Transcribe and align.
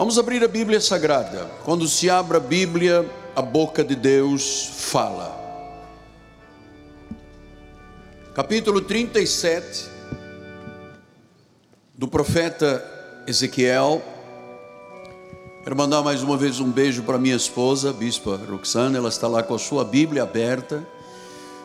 Vamos 0.00 0.18
abrir 0.18 0.42
a 0.42 0.48
Bíblia 0.48 0.80
Sagrada. 0.80 1.50
Quando 1.62 1.86
se 1.86 2.08
abre 2.08 2.38
a 2.38 2.40
Bíblia, 2.40 3.06
a 3.36 3.42
boca 3.42 3.84
de 3.84 3.94
Deus 3.94 4.70
fala. 4.74 5.38
Capítulo 8.34 8.80
37 8.80 9.90
do 11.94 12.08
profeta 12.08 12.82
Ezequiel. 13.26 14.02
Quero 15.64 15.76
mandar 15.76 16.00
mais 16.00 16.22
uma 16.22 16.38
vez 16.38 16.60
um 16.60 16.70
beijo 16.70 17.02
para 17.02 17.18
minha 17.18 17.36
esposa, 17.36 17.90
a 17.90 17.92
bispa 17.92 18.40
Roxana. 18.48 18.96
Ela 18.96 19.10
está 19.10 19.28
lá 19.28 19.42
com 19.42 19.54
a 19.54 19.58
sua 19.58 19.84
Bíblia 19.84 20.22
aberta, 20.22 20.82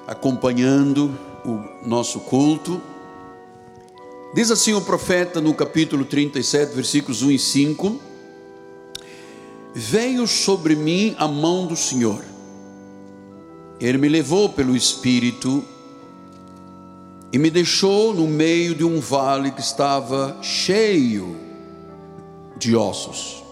acompanhando 0.05 1.17
o 1.45 1.87
nosso 1.87 2.19
culto. 2.19 2.81
Diz 4.33 4.51
assim 4.51 4.73
o 4.73 4.81
profeta 4.81 5.39
no 5.39 5.53
capítulo 5.53 6.03
37, 6.03 6.75
versículos 6.75 7.21
1 7.21 7.31
e 7.31 7.39
5: 7.39 8.04
Veio 9.77 10.25
sobre 10.25 10.73
mim 10.73 11.17
a 11.19 11.27
mão 11.27 11.67
do 11.67 11.75
Senhor, 11.75 12.23
ele 13.77 13.97
me 13.97 14.07
levou 14.07 14.47
pelo 14.47 14.73
Espírito 14.73 15.65
e 17.29 17.37
me 17.37 17.49
deixou 17.49 18.13
no 18.13 18.25
meio 18.25 18.73
de 18.73 18.85
um 18.85 19.01
vale 19.01 19.51
que 19.51 19.59
estava 19.59 20.37
cheio 20.41 21.35
de 22.57 22.73
ossos, 22.73 23.43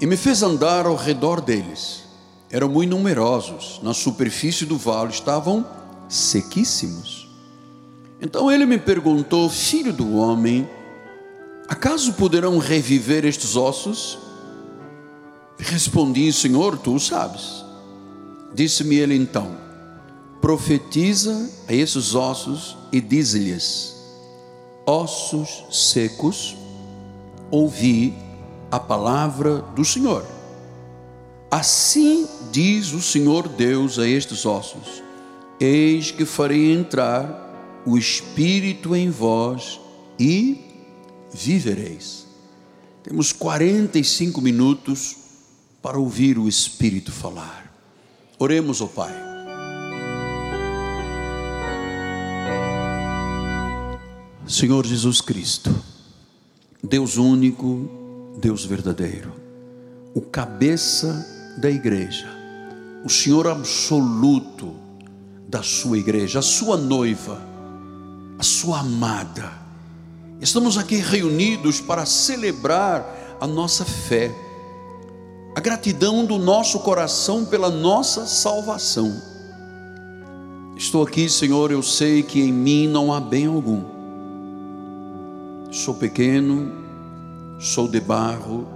e 0.00 0.06
me 0.06 0.16
fez 0.16 0.42
andar 0.42 0.86
ao 0.86 0.96
redor 0.96 1.42
deles. 1.42 2.04
Eram 2.50 2.70
muito 2.70 2.88
numerosos, 2.88 3.80
na 3.82 3.92
superfície 3.92 4.64
do 4.64 4.78
vale 4.78 5.10
estavam 5.10 5.66
sequíssimos. 6.08 7.28
Então 8.18 8.50
ele 8.50 8.64
me 8.64 8.78
perguntou: 8.78 9.50
Filho 9.50 9.92
do 9.92 10.16
homem, 10.16 10.66
acaso 11.68 12.14
poderão 12.14 12.56
reviver 12.56 13.26
estes 13.26 13.56
ossos? 13.56 14.31
Respondi: 15.58 16.32
Senhor, 16.32 16.78
tu 16.78 16.98
sabes. 16.98 17.64
Disse-me 18.54 18.96
ele 18.96 19.14
então: 19.14 19.56
Profetiza 20.40 21.50
a 21.68 21.72
esses 21.72 22.14
ossos 22.14 22.76
e 22.90 23.00
diz-lhes: 23.00 23.94
Ossos 24.86 25.64
secos, 25.70 26.56
ouvi 27.50 28.14
a 28.70 28.80
palavra 28.80 29.58
do 29.74 29.84
Senhor. 29.84 30.24
Assim 31.50 32.26
diz 32.50 32.92
o 32.92 33.02
Senhor 33.02 33.46
Deus 33.48 33.98
a 33.98 34.08
estes 34.08 34.44
ossos: 34.44 35.02
Eis 35.60 36.10
que 36.10 36.24
farei 36.24 36.72
entrar 36.72 37.82
o 37.86 37.98
Espírito 37.98 38.96
em 38.96 39.10
vós 39.10 39.80
e 40.18 40.64
vivereis. 41.32 42.26
Temos 43.02 43.32
45 43.32 44.40
minutos 44.40 45.16
para 45.82 45.98
ouvir 45.98 46.38
o 46.38 46.48
Espírito 46.48 47.10
falar. 47.10 47.70
Oremos 48.38 48.80
ao 48.80 48.88
Pai. 48.88 49.12
Senhor 54.46 54.86
Jesus 54.86 55.20
Cristo, 55.20 55.74
Deus 56.82 57.16
único, 57.16 57.88
Deus 58.38 58.64
verdadeiro, 58.64 59.32
o 60.14 60.20
cabeça 60.20 61.26
da 61.58 61.70
igreja, 61.70 62.28
o 63.04 63.08
Senhor 63.08 63.48
absoluto 63.48 64.74
da 65.48 65.62
sua 65.62 65.98
igreja, 65.98 66.40
a 66.40 66.42
sua 66.42 66.76
noiva, 66.76 67.40
a 68.38 68.42
sua 68.42 68.80
amada. 68.80 69.52
Estamos 70.40 70.76
aqui 70.76 70.96
reunidos 70.96 71.80
para 71.80 72.04
celebrar 72.04 73.38
a 73.40 73.46
nossa 73.46 73.84
fé, 73.84 74.34
a 75.54 75.60
gratidão 75.60 76.24
do 76.24 76.38
nosso 76.38 76.80
coração 76.80 77.44
pela 77.44 77.70
nossa 77.70 78.26
salvação. 78.26 79.22
Estou 80.76 81.02
aqui, 81.02 81.28
Senhor, 81.28 81.70
eu 81.70 81.82
sei 81.82 82.22
que 82.22 82.40
em 82.40 82.52
mim 82.52 82.88
não 82.88 83.12
há 83.12 83.20
bem 83.20 83.46
algum. 83.46 83.82
Sou 85.70 85.94
pequeno, 85.94 86.72
sou 87.58 87.88
de 87.88 88.00
barro, 88.00 88.66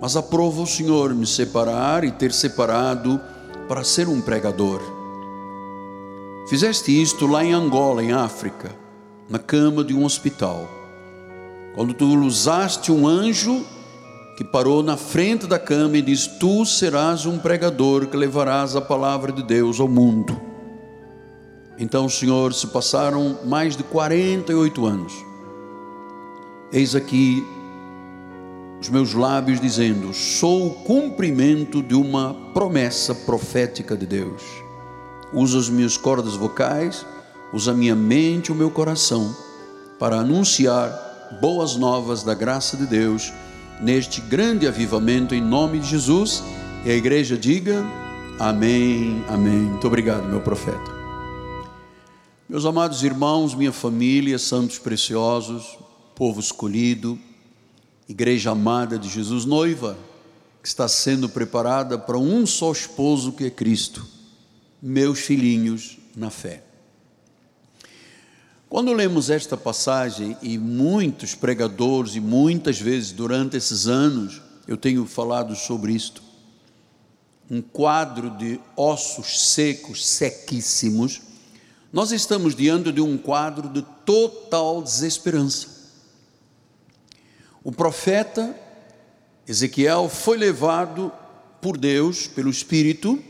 mas 0.00 0.16
aprova 0.16 0.62
o 0.62 0.66
Senhor 0.66 1.14
me 1.14 1.26
separar 1.26 2.04
e 2.04 2.12
ter 2.12 2.32
separado 2.32 3.20
para 3.68 3.82
ser 3.82 4.08
um 4.08 4.20
pregador 4.20 4.80
Fizeste 6.46 6.92
isto 7.00 7.26
lá 7.26 7.42
em 7.42 7.54
Angola, 7.54 8.04
em 8.04 8.12
África, 8.12 8.70
na 9.30 9.38
cama 9.38 9.82
de 9.82 9.94
um 9.94 10.04
hospital. 10.04 10.68
Quando 11.74 11.94
tu 11.94 12.04
usaste 12.04 12.92
um 12.92 13.08
anjo 13.08 13.64
que 14.36 14.44
parou 14.44 14.82
na 14.82 14.96
frente 14.96 15.46
da 15.46 15.58
cama 15.58 15.96
e 15.96 16.02
disse: 16.02 16.38
Tu 16.38 16.64
serás 16.64 17.26
um 17.26 17.38
pregador 17.38 18.06
que 18.06 18.16
levarás 18.16 18.76
a 18.76 18.80
palavra 18.80 19.32
de 19.32 19.42
Deus 19.42 19.80
ao 19.80 19.88
mundo. 19.88 20.40
Então, 21.78 22.08
Senhor, 22.08 22.54
se 22.54 22.68
passaram 22.68 23.38
mais 23.44 23.76
de 23.76 23.82
48 23.82 24.86
anos. 24.86 25.12
Eis 26.72 26.94
aqui 26.94 27.44
os 28.80 28.88
meus 28.88 29.14
lábios 29.14 29.60
dizendo: 29.60 30.12
Sou 30.12 30.66
o 30.66 30.74
cumprimento 30.84 31.82
de 31.82 31.94
uma 31.94 32.34
promessa 32.52 33.14
profética 33.14 33.96
de 33.96 34.06
Deus 34.06 34.64
usa 35.34 35.58
as 35.58 35.68
minhas 35.68 35.96
cordas 35.96 36.34
vocais, 36.34 37.04
usa 37.52 37.72
a 37.72 37.74
minha 37.74 37.96
mente 37.96 38.48
e 38.48 38.52
o 38.52 38.54
meu 38.54 38.70
coração 38.70 39.36
para 39.98 40.20
anunciar 40.20 41.38
boas 41.40 41.74
novas 41.76 42.22
da 42.22 42.34
graça 42.34 42.76
de 42.76 42.86
Deus 42.86 43.32
neste 43.80 44.20
grande 44.20 44.66
avivamento 44.66 45.34
em 45.34 45.40
nome 45.40 45.78
de 45.80 45.88
Jesus. 45.88 46.42
E 46.84 46.90
a 46.90 46.94
igreja 46.94 47.36
diga: 47.36 47.84
Amém, 48.38 49.24
Amém. 49.28 49.52
Muito 49.52 49.86
obrigado, 49.86 50.24
meu 50.24 50.40
profeta. 50.40 50.92
Meus 52.48 52.64
amados 52.64 53.02
irmãos, 53.02 53.54
minha 53.54 53.72
família, 53.72 54.38
santos 54.38 54.78
preciosos, 54.78 55.78
povo 56.14 56.40
escolhido, 56.40 57.18
igreja 58.08 58.50
amada 58.50 58.98
de 58.98 59.08
Jesus, 59.08 59.44
noiva, 59.44 59.96
que 60.62 60.68
está 60.68 60.86
sendo 60.86 61.28
preparada 61.28 61.98
para 61.98 62.18
um 62.18 62.46
só 62.46 62.70
esposo 62.70 63.32
que 63.32 63.44
é 63.44 63.50
Cristo 63.50 64.14
meus 64.86 65.20
filhinhos 65.20 65.98
na 66.14 66.28
fé. 66.28 66.62
Quando 68.74 68.92
lemos 68.92 69.30
esta 69.30 69.56
passagem, 69.56 70.36
e 70.42 70.58
muitos 70.58 71.32
pregadores, 71.32 72.16
e 72.16 72.20
muitas 72.20 72.80
vezes 72.80 73.12
durante 73.12 73.56
esses 73.56 73.86
anos, 73.86 74.42
eu 74.66 74.76
tenho 74.76 75.06
falado 75.06 75.54
sobre 75.54 75.92
isto, 75.92 76.20
um 77.48 77.62
quadro 77.62 78.30
de 78.30 78.60
ossos 78.76 79.52
secos, 79.52 80.04
sequíssimos, 80.04 81.22
nós 81.92 82.10
estamos 82.10 82.56
diante 82.56 82.90
de 82.90 83.00
um 83.00 83.16
quadro 83.16 83.68
de 83.68 83.80
total 84.04 84.82
desesperança. 84.82 85.68
O 87.62 87.70
profeta 87.70 88.58
Ezequiel 89.46 90.08
foi 90.08 90.36
levado 90.36 91.12
por 91.62 91.78
Deus, 91.78 92.26
pelo 92.26 92.50
Espírito, 92.50 93.22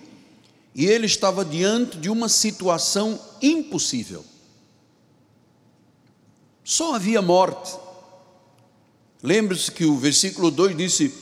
e 0.75 0.87
ele 0.87 1.05
estava 1.05 1.44
diante 1.44 1.99
de 1.99 2.09
uma 2.09 2.31
situação 2.31 3.21
impossível. 3.43 4.25
Só 6.65 6.95
havia 6.95 7.21
morte. 7.21 7.77
Lembre-se 9.23 9.71
que 9.71 9.85
o 9.85 9.97
versículo 9.97 10.51
2 10.51 10.77
disse: 10.77 11.15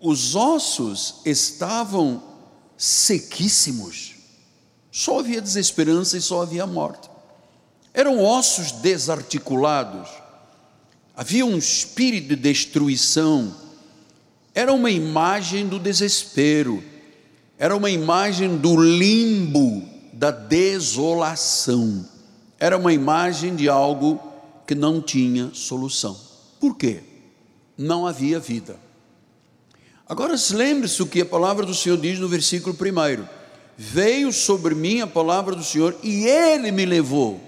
os 0.00 0.34
ossos 0.34 1.16
estavam 1.24 2.22
sequíssimos, 2.76 4.14
só 4.90 5.20
havia 5.20 5.40
desesperança 5.40 6.16
e 6.16 6.20
só 6.20 6.42
havia 6.42 6.66
morte. 6.66 7.08
Eram 7.92 8.24
ossos 8.24 8.72
desarticulados, 8.72 10.08
havia 11.14 11.46
um 11.46 11.56
espírito 11.56 12.28
de 12.28 12.36
destruição, 12.36 13.54
era 14.54 14.72
uma 14.72 14.90
imagem 14.90 15.68
do 15.68 15.78
desespero 15.78 16.82
era 17.58 17.76
uma 17.76 17.90
imagem 17.90 18.56
do 18.56 18.76
limbo, 18.76 19.82
da 20.12 20.30
desolação. 20.30 22.04
Era 22.58 22.76
uma 22.76 22.92
imagem 22.92 23.54
de 23.54 23.68
algo 23.68 24.20
que 24.66 24.74
não 24.74 25.00
tinha 25.00 25.50
solução. 25.52 26.18
Por 26.60 26.76
quê? 26.76 27.02
Não 27.76 28.06
havia 28.06 28.38
vida. 28.38 28.78
Agora 30.08 30.36
se 30.36 30.54
lembre-se 30.54 31.02
o 31.02 31.06
que 31.06 31.22
a 31.22 31.26
palavra 31.26 31.64
do 31.64 31.74
Senhor 31.74 31.98
diz 31.98 32.18
no 32.18 32.28
versículo 32.28 32.74
primeiro: 32.74 33.28
Veio 33.76 34.32
sobre 34.32 34.74
mim 34.74 35.00
a 35.00 35.06
palavra 35.06 35.56
do 35.56 35.64
Senhor 35.64 35.96
e 36.02 36.26
ele 36.26 36.70
me 36.70 36.84
levou. 36.84 37.40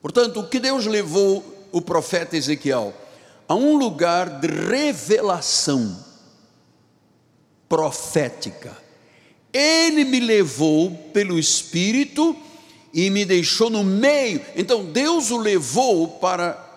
Portanto, 0.00 0.40
o 0.40 0.48
que 0.48 0.58
Deus 0.58 0.84
levou 0.86 1.44
o 1.70 1.80
profeta 1.80 2.36
Ezequiel? 2.36 2.92
A 3.48 3.54
um 3.54 3.76
lugar 3.76 4.40
de 4.40 4.48
revelação 4.48 6.04
profética. 7.68 8.76
Ele 9.52 10.04
me 10.04 10.18
levou 10.18 10.90
pelo 11.12 11.38
Espírito 11.38 12.36
e 12.92 13.08
me 13.10 13.24
deixou 13.24 13.70
no 13.70 13.82
meio. 13.82 14.44
Então 14.54 14.84
Deus 14.84 15.30
o 15.30 15.38
levou 15.38 16.08
para 16.18 16.70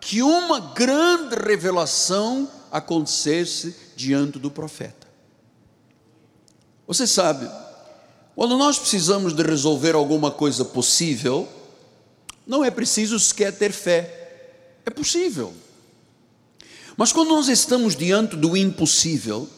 que 0.00 0.22
uma 0.22 0.60
grande 0.60 1.34
revelação 1.34 2.50
acontecesse 2.70 3.74
diante 3.96 4.38
do 4.38 4.50
profeta. 4.50 5.06
Você 6.86 7.06
sabe, 7.06 7.50
quando 8.34 8.58
nós 8.58 8.78
precisamos 8.78 9.32
de 9.32 9.42
resolver 9.42 9.94
alguma 9.94 10.30
coisa 10.30 10.64
possível, 10.64 11.48
não 12.46 12.62
é 12.62 12.70
preciso 12.70 13.18
sequer 13.18 13.56
ter 13.56 13.72
fé, 13.72 14.50
é 14.84 14.90
possível. 14.90 15.54
Mas 16.96 17.12
quando 17.12 17.30
nós 17.30 17.48
estamos 17.48 17.96
diante 17.96 18.36
do 18.36 18.56
impossível, 18.56 19.48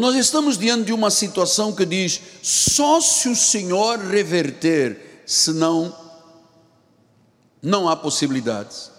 nós 0.00 0.16
estamos 0.16 0.56
diante 0.56 0.86
de 0.86 0.92
uma 0.92 1.10
situação 1.10 1.72
que 1.72 1.84
diz: 1.84 2.20
só 2.42 3.00
se 3.00 3.28
o 3.28 3.36
Senhor 3.36 3.98
reverter, 3.98 5.22
senão 5.26 5.94
não 7.62 7.88
há 7.88 7.94
possibilidades. 7.94 8.90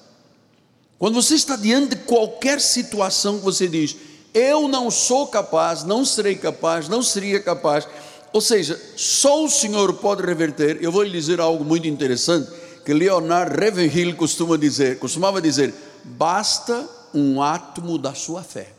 Quando 0.99 1.15
você 1.15 1.35
está 1.35 1.55
diante 1.55 1.95
de 1.95 2.03
qualquer 2.03 2.61
situação 2.61 3.39
que 3.39 3.43
você 3.43 3.67
diz, 3.67 3.95
eu 4.33 4.67
não 4.67 4.89
sou 4.89 5.27
capaz, 5.27 5.83
não 5.83 6.05
serei 6.05 6.35
capaz, 6.35 6.87
não 6.87 7.03
seria 7.03 7.39
capaz, 7.39 7.87
ou 8.31 8.41
seja, 8.41 8.79
só 8.95 9.43
o 9.43 9.49
Senhor 9.49 9.93
pode 9.95 10.25
reverter. 10.25 10.77
Eu 10.81 10.91
vou 10.91 11.03
lhe 11.03 11.11
dizer 11.11 11.39
algo 11.39 11.63
muito 11.63 11.87
interessante 11.87 12.49
que 12.83 12.93
Leonard 12.93 13.55
Ravenhill 13.55 14.15
costuma 14.15 14.57
dizer, 14.57 14.99
costumava 14.99 15.41
dizer: 15.41 15.73
basta 16.03 16.87
um 17.13 17.41
átomo 17.41 17.97
da 17.97 18.13
sua 18.13 18.43
fé. 18.43 18.72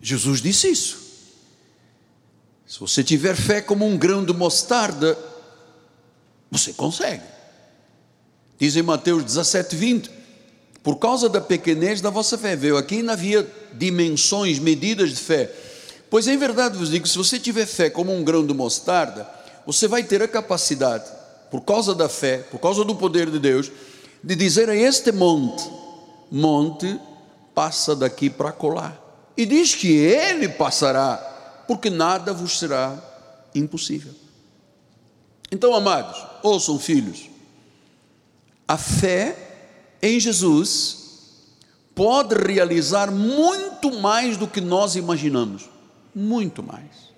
Jesus 0.00 0.40
disse 0.40 0.68
isso. 0.68 0.98
Se 2.66 2.78
você 2.78 3.02
tiver 3.02 3.34
fé 3.34 3.60
como 3.60 3.84
um 3.84 3.98
grão 3.98 4.24
de 4.24 4.32
mostarda, 4.32 5.18
você 6.50 6.72
consegue. 6.72 7.24
Diz 8.58 8.76
em 8.76 8.82
Mateus 8.82 9.24
17, 9.24 9.74
20: 9.74 10.10
Por 10.82 10.96
causa 10.96 11.28
da 11.28 11.40
pequenez 11.40 12.00
da 12.00 12.10
vossa 12.10 12.38
fé, 12.38 12.54
veio 12.54 12.76
aqui 12.76 13.02
não 13.02 13.12
havia 13.12 13.46
dimensões, 13.72 14.58
medidas 14.58 15.10
de 15.10 15.16
fé. 15.16 15.52
Pois 16.08 16.26
em 16.28 16.36
verdade 16.36 16.78
vos 16.78 16.90
digo: 16.90 17.06
se 17.06 17.18
você 17.18 17.38
tiver 17.38 17.66
fé 17.66 17.90
como 17.90 18.14
um 18.14 18.22
grão 18.22 18.46
de 18.46 18.54
mostarda, 18.54 19.28
você 19.66 19.88
vai 19.88 20.02
ter 20.02 20.22
a 20.22 20.28
capacidade, 20.28 21.10
por 21.50 21.62
causa 21.62 21.94
da 21.94 22.08
fé, 22.08 22.38
por 22.38 22.58
causa 22.58 22.84
do 22.84 22.94
poder 22.94 23.30
de 23.30 23.38
Deus, 23.38 23.70
de 24.22 24.34
dizer 24.34 24.68
a 24.68 24.76
este 24.76 25.10
monte: 25.10 25.68
monte, 26.30 27.00
passa 27.54 27.96
daqui 27.96 28.30
para 28.30 28.52
colar. 28.52 29.09
E 29.40 29.46
diz 29.46 29.74
que 29.74 29.90
ele 29.90 30.50
passará, 30.50 31.16
porque 31.66 31.88
nada 31.88 32.30
vos 32.30 32.58
será 32.58 33.02
impossível. 33.54 34.14
Então, 35.50 35.74
amados, 35.74 36.22
ouçam, 36.42 36.78
filhos, 36.78 37.30
a 38.68 38.76
fé 38.76 39.96
em 40.02 40.20
Jesus 40.20 41.46
pode 41.94 42.34
realizar 42.34 43.10
muito 43.10 43.90
mais 43.98 44.36
do 44.36 44.46
que 44.46 44.60
nós 44.60 44.94
imaginamos. 44.94 45.70
Muito 46.14 46.62
mais. 46.62 47.10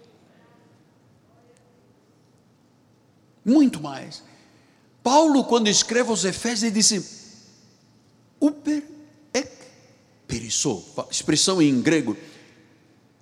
Muito 3.44 3.82
mais. 3.82 4.22
Paulo, 5.02 5.42
quando 5.42 5.66
escreve 5.66 6.08
aos 6.08 6.24
Efésios, 6.24 6.62
ele 6.62 6.70
disse: 6.70 7.04
Uper 8.40 8.91
perissou, 10.32 10.82
expressão 11.10 11.60
em 11.60 11.82
grego, 11.82 12.16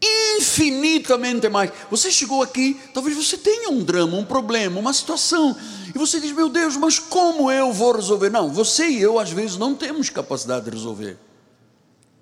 infinitamente 0.00 1.48
mais. 1.48 1.72
Você 1.90 2.08
chegou 2.08 2.40
aqui, 2.40 2.80
talvez 2.94 3.16
você 3.16 3.36
tenha 3.36 3.68
um 3.68 3.82
drama, 3.82 4.16
um 4.16 4.24
problema, 4.24 4.78
uma 4.78 4.92
situação, 4.92 5.56
e 5.92 5.98
você 5.98 6.20
diz: 6.20 6.30
Meu 6.30 6.48
Deus, 6.48 6.76
mas 6.76 7.00
como 7.00 7.50
eu 7.50 7.72
vou 7.72 7.96
resolver? 7.96 8.30
Não, 8.30 8.52
você 8.52 8.88
e 8.88 9.00
eu, 9.00 9.18
às 9.18 9.30
vezes, 9.32 9.56
não 9.56 9.74
temos 9.74 10.08
capacidade 10.08 10.66
de 10.66 10.70
resolver, 10.70 11.18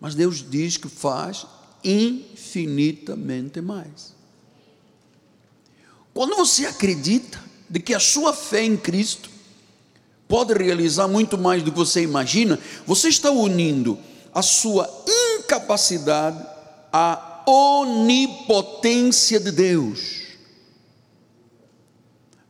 mas 0.01 0.15
Deus 0.15 0.43
diz 0.49 0.79
que 0.79 0.89
faz 0.89 1.45
infinitamente 1.85 3.61
mais. 3.61 4.17
Quando 6.15 6.35
você 6.35 6.65
acredita, 6.65 7.39
de 7.69 7.79
que 7.79 7.93
a 7.93 8.01
sua 8.01 8.33
fé 8.33 8.65
em 8.65 8.79
Cristo 8.79 9.29
pode 10.27 10.55
realizar 10.55 11.07
muito 11.07 11.37
mais 11.37 11.63
do 11.63 11.71
que 11.71 11.77
você 11.77 12.03
imagina, 12.03 12.59
você 12.87 13.11
está 13.11 13.31
unindo 13.31 13.99
a 14.35 14.43
sua 14.43 14.89
incapacidade 15.39 16.45
à 16.93 17.43
onipotência 17.47 19.41
de 19.41 19.51
Deus. 19.51 20.19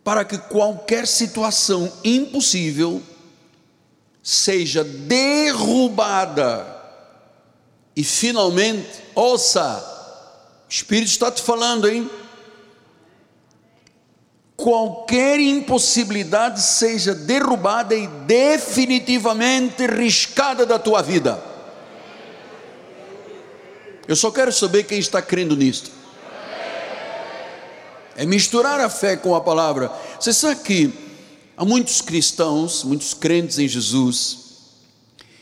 Para 0.02 0.24
que 0.24 0.38
qualquer 0.38 1.06
situação 1.06 1.92
impossível 2.02 3.02
seja 4.22 4.82
derrubada 4.82 6.76
e 7.94 8.04
finalmente, 8.04 9.02
ouça, 9.14 9.84
o 10.68 10.72
Espírito 10.72 11.08
está 11.08 11.32
te 11.32 11.42
falando, 11.42 11.88
hein? 11.88 12.08
qualquer 14.58 15.38
impossibilidade 15.38 16.60
seja 16.60 17.14
derrubada 17.14 17.94
e 17.94 18.08
definitivamente 18.08 19.86
riscada 19.86 20.66
da 20.66 20.80
tua 20.80 21.00
vida. 21.00 21.40
Eu 24.08 24.16
só 24.16 24.30
quero 24.30 24.50
saber 24.50 24.84
quem 24.84 24.98
está 24.98 25.20
crendo 25.20 25.54
nisto. 25.54 25.90
É 28.16 28.24
misturar 28.24 28.80
a 28.80 28.88
fé 28.88 29.18
com 29.18 29.34
a 29.34 29.40
palavra. 29.40 29.92
Você 30.18 30.32
sabe 30.32 30.62
que 30.62 30.92
há 31.54 31.62
muitos 31.62 32.00
cristãos, 32.00 32.82
muitos 32.82 33.12
crentes 33.12 33.58
em 33.58 33.68
Jesus, 33.68 34.38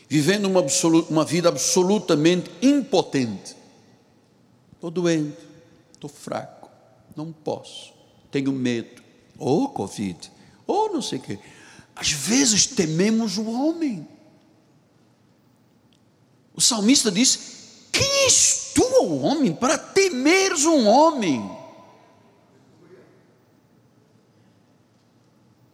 vivendo 0.09 0.45
uma, 0.47 0.63
uma 1.09 1.23
vida 1.23 1.47
absolutamente 1.47 2.51
impotente. 2.61 3.55
Estou 4.73 4.91
doente, 4.91 5.37
estou 5.93 6.09
fraco, 6.09 6.69
não 7.15 7.31
posso, 7.31 7.93
tenho 8.29 8.51
medo, 8.51 9.01
ou 9.39 9.69
Covid, 9.69 10.29
ou 10.67 10.93
não 10.93 11.01
sei 11.01 11.19
o 11.19 11.21
quê. 11.21 11.39
Às 11.95 12.11
vezes 12.11 12.67
tememos 12.67 13.37
o 13.37 13.49
homem. 13.49 14.07
O 16.53 16.61
salmista 16.61 17.09
diz: 17.09 17.56
Quem 17.97 18.25
és 18.25 18.73
tu, 18.75 18.83
homem, 19.23 19.51
para 19.51 19.75
temeres 19.75 20.65
um 20.65 20.85
homem? 20.85 21.49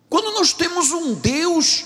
Quando 0.10 0.32
nós 0.32 0.54
temos 0.54 0.92
um 0.92 1.16
Deus 1.16 1.84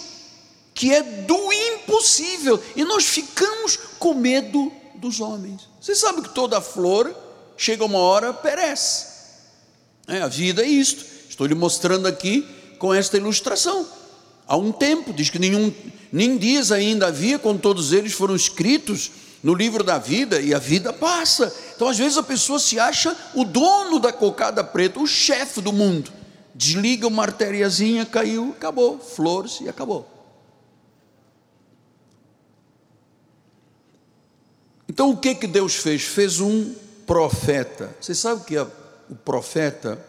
que 0.75 0.93
é 0.93 1.01
do 1.01 1.51
impossível 1.51 2.63
e 2.75 2.83
nós 2.83 3.05
ficamos 3.05 3.79
com 3.97 4.13
medo 4.13 4.71
dos 4.93 5.19
homens. 5.19 5.67
Você 5.81 5.95
sabe 5.95 6.21
que 6.21 6.29
toda 6.29 6.61
flor 6.61 7.15
chega 7.57 7.83
uma 7.83 7.97
hora 7.97 8.31
perece. 8.31 9.07
É, 10.07 10.21
a 10.21 10.27
vida 10.27 10.61
é 10.61 10.67
isto. 10.67 11.03
Estou 11.27 11.47
lhe 11.47 11.55
mostrando 11.55 12.07
aqui 12.07 12.47
com 12.77 12.93
esta 12.93 13.17
ilustração. 13.17 13.87
Há 14.47 14.55
um 14.55 14.71
tempo, 14.71 15.11
diz 15.11 15.31
que 15.31 15.39
nenhum, 15.39 15.73
nem 16.11 16.37
dias 16.37 16.71
ainda 16.71 17.07
havia, 17.07 17.39
quando 17.39 17.59
todos 17.59 17.91
eles 17.91 18.13
foram 18.13 18.35
escritos 18.35 19.09
no 19.43 19.53
livro 19.53 19.83
da 19.83 19.97
vida, 19.97 20.41
e 20.41 20.53
a 20.53 20.59
vida 20.59 20.91
passa. 20.91 21.53
Então, 21.75 21.87
às 21.87 21.97
vezes, 21.97 22.17
a 22.17 22.23
pessoa 22.23 22.59
se 22.59 22.79
acha 22.79 23.15
o 23.33 23.43
dono 23.43 23.99
da 23.99 24.11
cocada 24.11 24.63
preta, 24.63 24.99
o 24.99 25.07
chefe 25.07 25.61
do 25.61 25.71
mundo. 25.71 26.11
Desliga 26.53 27.07
uma 27.07 27.23
artériazinha, 27.23 28.05
caiu, 28.05 28.53
acabou, 28.57 28.99
flores 28.99 29.59
e 29.61 29.69
acabou. 29.69 30.09
Então, 34.89 35.11
o 35.11 35.17
que 35.17 35.35
que 35.35 35.47
Deus 35.47 35.75
fez? 35.75 36.03
Fez 36.03 36.39
um 36.39 36.73
profeta. 37.05 37.95
Você 38.01 38.15
sabe 38.15 38.43
que 38.45 38.57
a, 38.57 38.67
o 39.09 39.15
profeta 39.15 40.03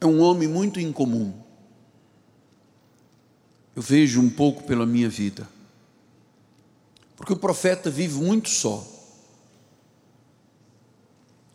é 0.00 0.06
um 0.06 0.20
homem 0.20 0.48
muito 0.48 0.80
incomum. 0.80 1.32
Eu 3.76 3.82
vejo 3.82 4.20
um 4.20 4.30
pouco 4.30 4.62
pela 4.64 4.86
minha 4.86 5.08
vida. 5.08 5.46
Porque 7.18 7.32
o 7.32 7.36
profeta 7.36 7.90
vive 7.90 8.14
muito 8.14 8.48
só. 8.48 8.86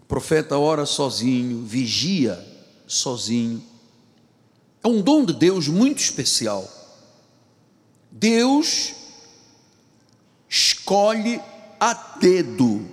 O 0.01 0.05
profeta 0.05 0.57
ora 0.57 0.85
sozinho, 0.85 1.63
vigia 1.63 2.37
sozinho. 2.85 3.63
É 4.83 4.87
um 4.89 5.01
dom 5.01 5.23
de 5.23 5.31
Deus 5.31 5.69
muito 5.69 5.99
especial. 5.99 6.69
Deus 8.11 8.93
escolhe 10.49 11.41
a 11.79 11.93
dedo 11.93 12.85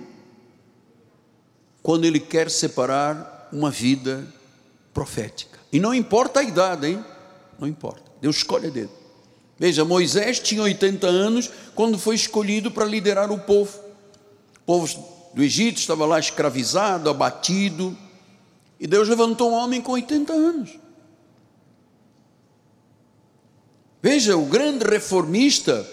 quando 1.83 2.05
Ele 2.05 2.21
quer 2.21 2.49
separar 2.49 3.49
uma 3.51 3.69
vida 3.69 4.25
profética. 4.93 5.59
E 5.73 5.79
não 5.79 5.93
importa 5.93 6.39
a 6.39 6.43
idade, 6.43 6.87
hein? 6.87 7.05
Não 7.59 7.67
importa. 7.67 8.09
Deus 8.21 8.37
escolhe 8.37 8.67
a 8.67 8.69
dedo. 8.69 9.00
Veja, 9.61 9.85
Moisés 9.85 10.39
tinha 10.39 10.63
80 10.63 11.05
anos 11.05 11.51
quando 11.75 11.99
foi 11.99 12.15
escolhido 12.15 12.71
para 12.71 12.83
liderar 12.83 13.31
o 13.31 13.37
povo. 13.37 13.77
O 14.57 14.65
povo 14.65 15.31
do 15.35 15.43
Egito 15.43 15.77
estava 15.77 16.03
lá 16.03 16.19
escravizado, 16.19 17.07
abatido. 17.07 17.95
E 18.79 18.87
Deus 18.87 19.07
levantou 19.07 19.51
um 19.51 19.53
homem 19.53 19.79
com 19.79 19.91
80 19.91 20.33
anos. 20.33 20.79
Veja, 24.01 24.35
o 24.35 24.47
grande 24.47 24.83
reformista 24.83 25.87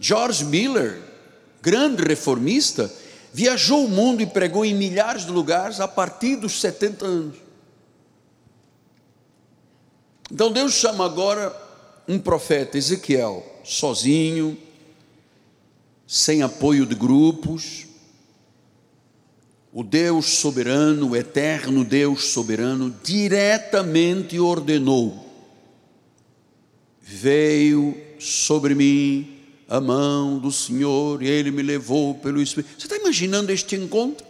George 0.00 0.44
Miller, 0.44 1.00
grande 1.62 2.02
reformista, 2.02 2.92
viajou 3.32 3.84
o 3.84 3.88
mundo 3.88 4.20
e 4.20 4.26
pregou 4.26 4.64
em 4.64 4.74
milhares 4.74 5.24
de 5.24 5.30
lugares 5.30 5.78
a 5.78 5.86
partir 5.86 6.34
dos 6.34 6.60
70 6.60 7.06
anos. 7.06 7.36
Então 10.28 10.50
Deus 10.50 10.72
chama 10.72 11.04
agora 11.04 11.61
um 12.06 12.18
profeta, 12.18 12.76
Ezequiel, 12.76 13.44
sozinho, 13.64 14.56
sem 16.06 16.42
apoio 16.42 16.84
de 16.84 16.94
grupos. 16.94 17.86
O 19.72 19.82
Deus 19.82 20.26
soberano, 20.26 21.10
o 21.10 21.16
eterno 21.16 21.84
Deus 21.84 22.26
soberano, 22.26 22.94
diretamente 23.02 24.38
ordenou: 24.38 25.26
veio 27.00 27.96
sobre 28.18 28.74
mim 28.74 29.38
a 29.68 29.80
mão 29.80 30.38
do 30.38 30.52
Senhor 30.52 31.22
e 31.22 31.28
Ele 31.28 31.50
me 31.50 31.62
levou 31.62 32.14
pelo 32.14 32.42
Espírito. 32.42 32.74
Você 32.78 32.86
está 32.86 32.96
imaginando 32.96 33.50
este 33.50 33.74
encontro? 33.74 34.26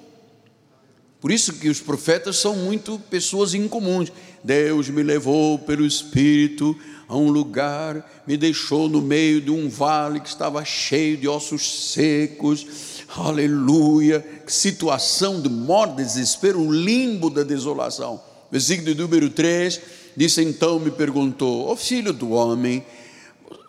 Por 1.20 1.30
isso 1.30 1.54
que 1.54 1.68
os 1.68 1.80
profetas 1.80 2.36
são 2.36 2.56
muito 2.56 2.98
pessoas 3.10 3.54
incomuns. 3.54 4.12
Deus 4.42 4.88
me 4.88 5.02
levou 5.02 5.58
pelo 5.58 5.86
Espírito 5.86 6.76
a 7.12 7.16
um 7.16 7.30
lugar, 7.30 8.22
me 8.26 8.38
deixou 8.38 8.88
no 8.88 9.02
meio 9.02 9.38
de 9.38 9.50
um 9.50 9.68
vale 9.68 10.18
que 10.18 10.28
estava 10.28 10.64
cheio 10.64 11.18
de 11.18 11.28
ossos 11.28 11.92
secos. 11.92 12.66
Aleluia! 13.14 14.20
Que 14.46 14.50
situação 14.50 15.38
de 15.38 15.50
morte, 15.50 15.96
desespero, 15.96 16.58
um 16.58 16.72
limbo 16.72 17.28
da 17.28 17.42
desolação. 17.42 18.18
Versículo 18.50 18.94
número 18.94 19.28
3 19.28 19.78
disse: 20.16 20.42
Então 20.42 20.80
me 20.80 20.90
perguntou, 20.90 21.66
ó 21.66 21.72
oh, 21.72 21.76
filho 21.76 22.14
do 22.14 22.30
homem, 22.30 22.82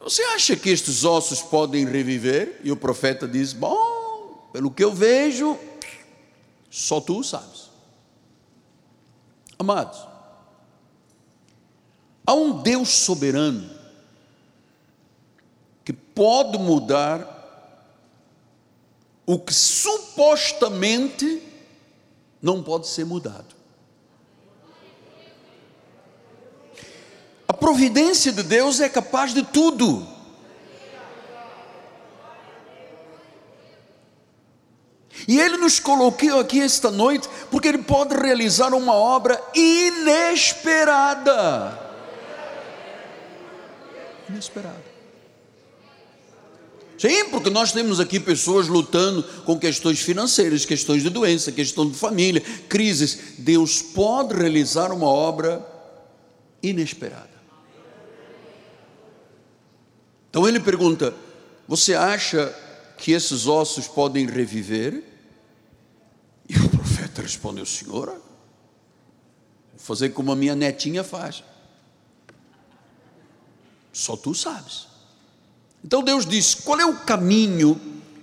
você 0.01 0.23
acha 0.23 0.55
que 0.55 0.69
estes 0.69 1.03
ossos 1.03 1.41
podem 1.41 1.85
reviver? 1.85 2.61
E 2.63 2.71
o 2.71 2.77
profeta 2.77 3.27
diz: 3.27 3.51
Bom, 3.51 4.47
pelo 4.53 4.71
que 4.71 4.85
eu 4.85 4.93
vejo, 4.93 5.57
só 6.69 7.01
tu 7.01 7.21
sabes. 7.25 7.69
Amados, 9.59 10.12
há 12.25 12.33
um 12.33 12.61
Deus 12.61 12.89
soberano 12.89 13.69
que 15.83 15.93
pode 15.93 16.57
mudar 16.57 17.33
o 19.25 19.39
que 19.39 19.53
supostamente 19.53 21.41
não 22.41 22.61
pode 22.61 22.87
ser 22.87 23.05
mudado. 23.05 23.55
A 27.47 27.53
providência 27.53 28.31
de 28.31 28.43
Deus 28.43 28.79
é 28.81 28.89
capaz 28.89 29.33
de 29.33 29.43
tudo. 29.43 30.07
E 35.25 35.39
Ele 35.39 35.57
nos 35.57 35.79
colocou 35.79 36.39
aqui 36.39 36.59
esta 36.59 36.91
noite 36.91 37.29
porque 37.49 37.69
Ele 37.69 37.77
pode 37.77 38.13
realizar 38.15 38.73
uma 38.73 38.93
obra 38.93 39.41
inesperada. 39.55 40.51
Inesperada. 44.29 44.93
Sim, 46.97 47.29
porque 47.29 47.49
nós 47.49 47.71
temos 47.71 47.99
aqui 47.99 48.19
pessoas 48.19 48.67
lutando 48.67 49.23
com 49.43 49.59
questões 49.59 49.99
financeiras, 49.99 50.63
questões 50.63 51.03
de 51.03 51.09
doença, 51.09 51.51
questão 51.51 51.89
de 51.89 51.97
família, 51.97 52.41
crises. 52.69 53.35
Deus 53.39 53.81
pode 53.81 54.33
realizar 54.33 54.91
uma 54.91 55.07
obra 55.07 55.65
inesperada. 56.61 57.33
Então 60.29 60.47
ele 60.47 60.59
pergunta: 60.59 61.13
Você 61.67 61.93
acha 61.93 62.55
que 62.97 63.11
esses 63.11 63.47
ossos 63.47 63.87
podem 63.87 64.25
reviver? 64.25 65.03
E 66.47 66.57
o 66.57 66.69
profeta 66.71 67.21
respondeu: 67.21 67.65
Senhora, 67.65 68.13
vou 68.13 69.79
fazer 69.79 70.09
como 70.09 70.31
a 70.31 70.35
minha 70.35 70.55
netinha 70.55 71.03
faz. 71.03 71.43
Só 73.93 74.17
tu 74.17 74.33
sabes. 74.33 74.87
Então 75.85 76.03
Deus 76.03 76.25
diz: 76.25 76.55
qual 76.55 76.79
é 76.79 76.85
o 76.85 76.95
caminho 76.95 77.79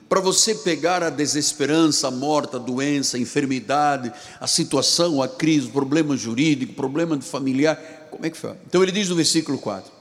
para 0.08 0.20
você 0.20 0.56
pegar 0.56 1.04
a 1.04 1.08
desesperança, 1.08 2.08
a 2.08 2.10
morte, 2.10 2.56
a 2.56 2.58
doença, 2.58 3.16
a 3.16 3.20
enfermidade, 3.20 4.12
a 4.40 4.46
situação, 4.48 5.22
a 5.22 5.28
crise, 5.28 5.68
o 5.68 5.70
problema 5.70 6.16
jurídico, 6.16 6.72
o 6.72 6.76
problema 6.76 7.16
de 7.16 7.24
familiar? 7.24 7.76
Como 8.10 8.26
é 8.26 8.30
que 8.30 8.36
foi? 8.36 8.56
Então 8.66 8.82
ele 8.82 8.90
diz 8.90 9.08
no 9.08 9.14
versículo 9.14 9.56
4: 9.56 9.92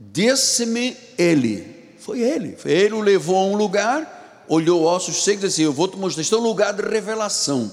Disse-me 0.00 0.96
ele, 1.16 1.94
foi 2.00 2.20
ele, 2.20 2.56
foi 2.56 2.72
ele 2.72 2.94
o 2.94 3.00
levou 3.00 3.36
a 3.36 3.44
um 3.44 3.56
lugar, 3.56 4.44
olhou 4.48 4.82
ossos 4.82 5.22
secos 5.22 5.44
e 5.44 5.46
disse: 5.46 5.62
Eu 5.62 5.72
vou 5.72 5.86
te 5.86 5.96
mostrar, 5.96 6.22
este 6.22 6.34
é 6.34 6.36
um 6.36 6.42
lugar 6.42 6.72
de 6.72 6.82
revelação. 6.82 7.72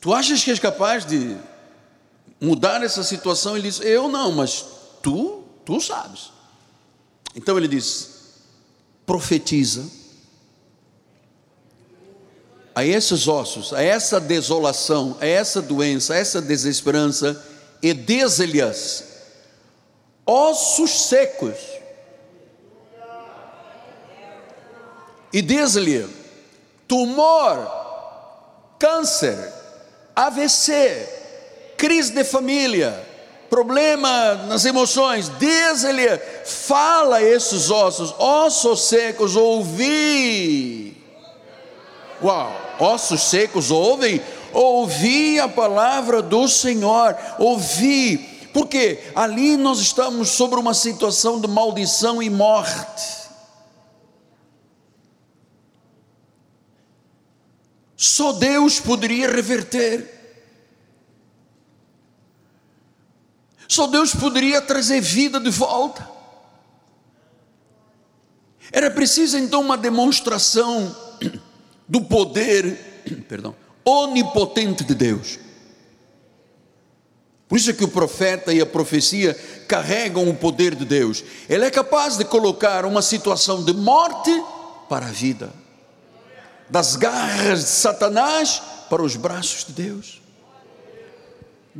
Tu 0.00 0.14
achas 0.14 0.42
que 0.42 0.50
és 0.50 0.58
capaz 0.58 1.04
de 1.04 1.36
mudar 2.40 2.82
essa 2.82 3.02
situação? 3.02 3.56
Ele 3.56 3.68
disse: 3.68 3.84
Eu 3.84 4.08
não, 4.08 4.32
mas 4.32 4.64
tu, 5.02 5.44
tu 5.64 5.80
sabes. 5.80 6.30
Então 7.34 7.56
ele 7.56 7.68
diz: 7.68 8.08
profetiza 9.06 9.84
a 12.74 12.84
esses 12.84 13.28
ossos, 13.28 13.72
a 13.72 13.82
essa 13.82 14.20
desolação, 14.20 15.16
a 15.20 15.26
essa 15.26 15.60
doença, 15.60 16.14
a 16.14 16.16
essa 16.16 16.40
desesperança, 16.40 17.44
e 17.82 17.92
diz-lhes 17.92 19.04
ossos 20.24 20.90
secos. 21.08 21.56
E 25.32 25.42
diz-lhe: 25.42 26.08
tumor, 26.88 27.70
câncer, 28.78 29.52
AVC, 30.14 31.19
crise 31.80 32.12
de 32.12 32.22
família, 32.24 33.02
problema 33.48 34.34
nas 34.34 34.66
emoções, 34.66 35.32
diz-lhe, 35.38 36.06
fala 36.44 37.16
a 37.16 37.22
esses 37.22 37.70
ossos, 37.70 38.14
ossos 38.18 38.82
secos, 38.82 39.34
ouvi. 39.34 40.94
Uau, 42.22 42.54
ossos 42.78 43.22
secos 43.22 43.70
ouvem? 43.70 44.20
Ouvi 44.52 45.40
a 45.40 45.48
palavra 45.48 46.20
do 46.20 46.46
Senhor, 46.46 47.16
ouvi 47.38 48.28
porque 48.52 48.98
ali 49.14 49.56
nós 49.56 49.78
estamos 49.78 50.30
sobre 50.30 50.58
uma 50.58 50.74
situação 50.74 51.40
de 51.40 51.46
maldição 51.46 52.20
e 52.20 52.28
morte. 52.28 53.20
Só 57.96 58.32
Deus 58.32 58.80
poderia 58.80 59.30
reverter. 59.30 60.19
Só 63.70 63.86
Deus 63.86 64.12
poderia 64.12 64.60
trazer 64.60 65.00
vida 65.00 65.38
de 65.38 65.48
volta. 65.48 66.10
Era 68.72 68.90
preciso 68.90 69.38
então 69.38 69.60
uma 69.60 69.78
demonstração 69.78 70.92
do 71.86 72.00
poder, 72.00 73.04
perdão, 73.28 73.54
onipotente 73.84 74.82
de 74.82 74.92
Deus. 74.92 75.38
Por 77.48 77.58
isso 77.58 77.70
é 77.70 77.72
que 77.72 77.84
o 77.84 77.88
profeta 77.88 78.52
e 78.52 78.60
a 78.60 78.66
profecia 78.66 79.34
carregam 79.68 80.28
o 80.28 80.34
poder 80.34 80.74
de 80.74 80.84
Deus. 80.84 81.22
Ele 81.48 81.64
é 81.64 81.70
capaz 81.70 82.16
de 82.16 82.24
colocar 82.24 82.84
uma 82.84 83.02
situação 83.02 83.64
de 83.64 83.72
morte 83.72 84.32
para 84.88 85.06
a 85.06 85.12
vida, 85.12 85.54
das 86.68 86.96
garras 86.96 87.60
de 87.60 87.70
Satanás 87.70 88.60
para 88.90 89.00
os 89.00 89.14
braços 89.14 89.64
de 89.64 89.74
Deus, 89.74 90.19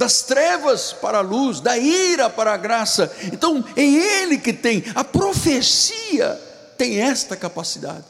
das 0.00 0.22
trevas 0.22 0.94
para 0.94 1.18
a 1.18 1.20
luz, 1.20 1.60
da 1.60 1.76
ira 1.76 2.30
para 2.30 2.54
a 2.54 2.56
graça. 2.56 3.14
Então 3.30 3.62
é 3.76 3.82
Ele 3.82 4.38
que 4.38 4.50
tem, 4.50 4.82
a 4.94 5.04
profecia 5.04 6.40
tem 6.78 7.02
esta 7.02 7.36
capacidade. 7.36 8.06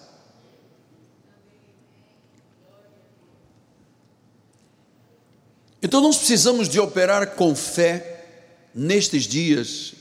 Então 5.82 6.00
nós 6.00 6.16
precisamos 6.18 6.68
de 6.68 6.78
operar 6.78 7.34
com 7.34 7.56
fé 7.56 8.24
nestes 8.72 9.24
dias 9.24 9.94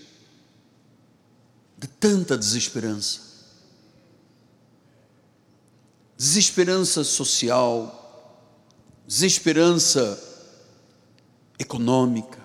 de 1.76 1.88
tanta 1.88 2.38
desesperança. 2.38 3.22
Desesperança 6.16 7.04
social, 7.04 8.46
desesperança 9.08 10.29
econômica, 11.60 12.40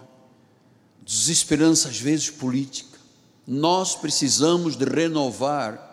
desesperança 1.05 1.89
às 1.89 1.99
vezes 1.99 2.29
política. 2.29 2.99
Nós 3.47 3.95
precisamos 3.95 4.77
de 4.77 4.85
renovar 4.85 5.93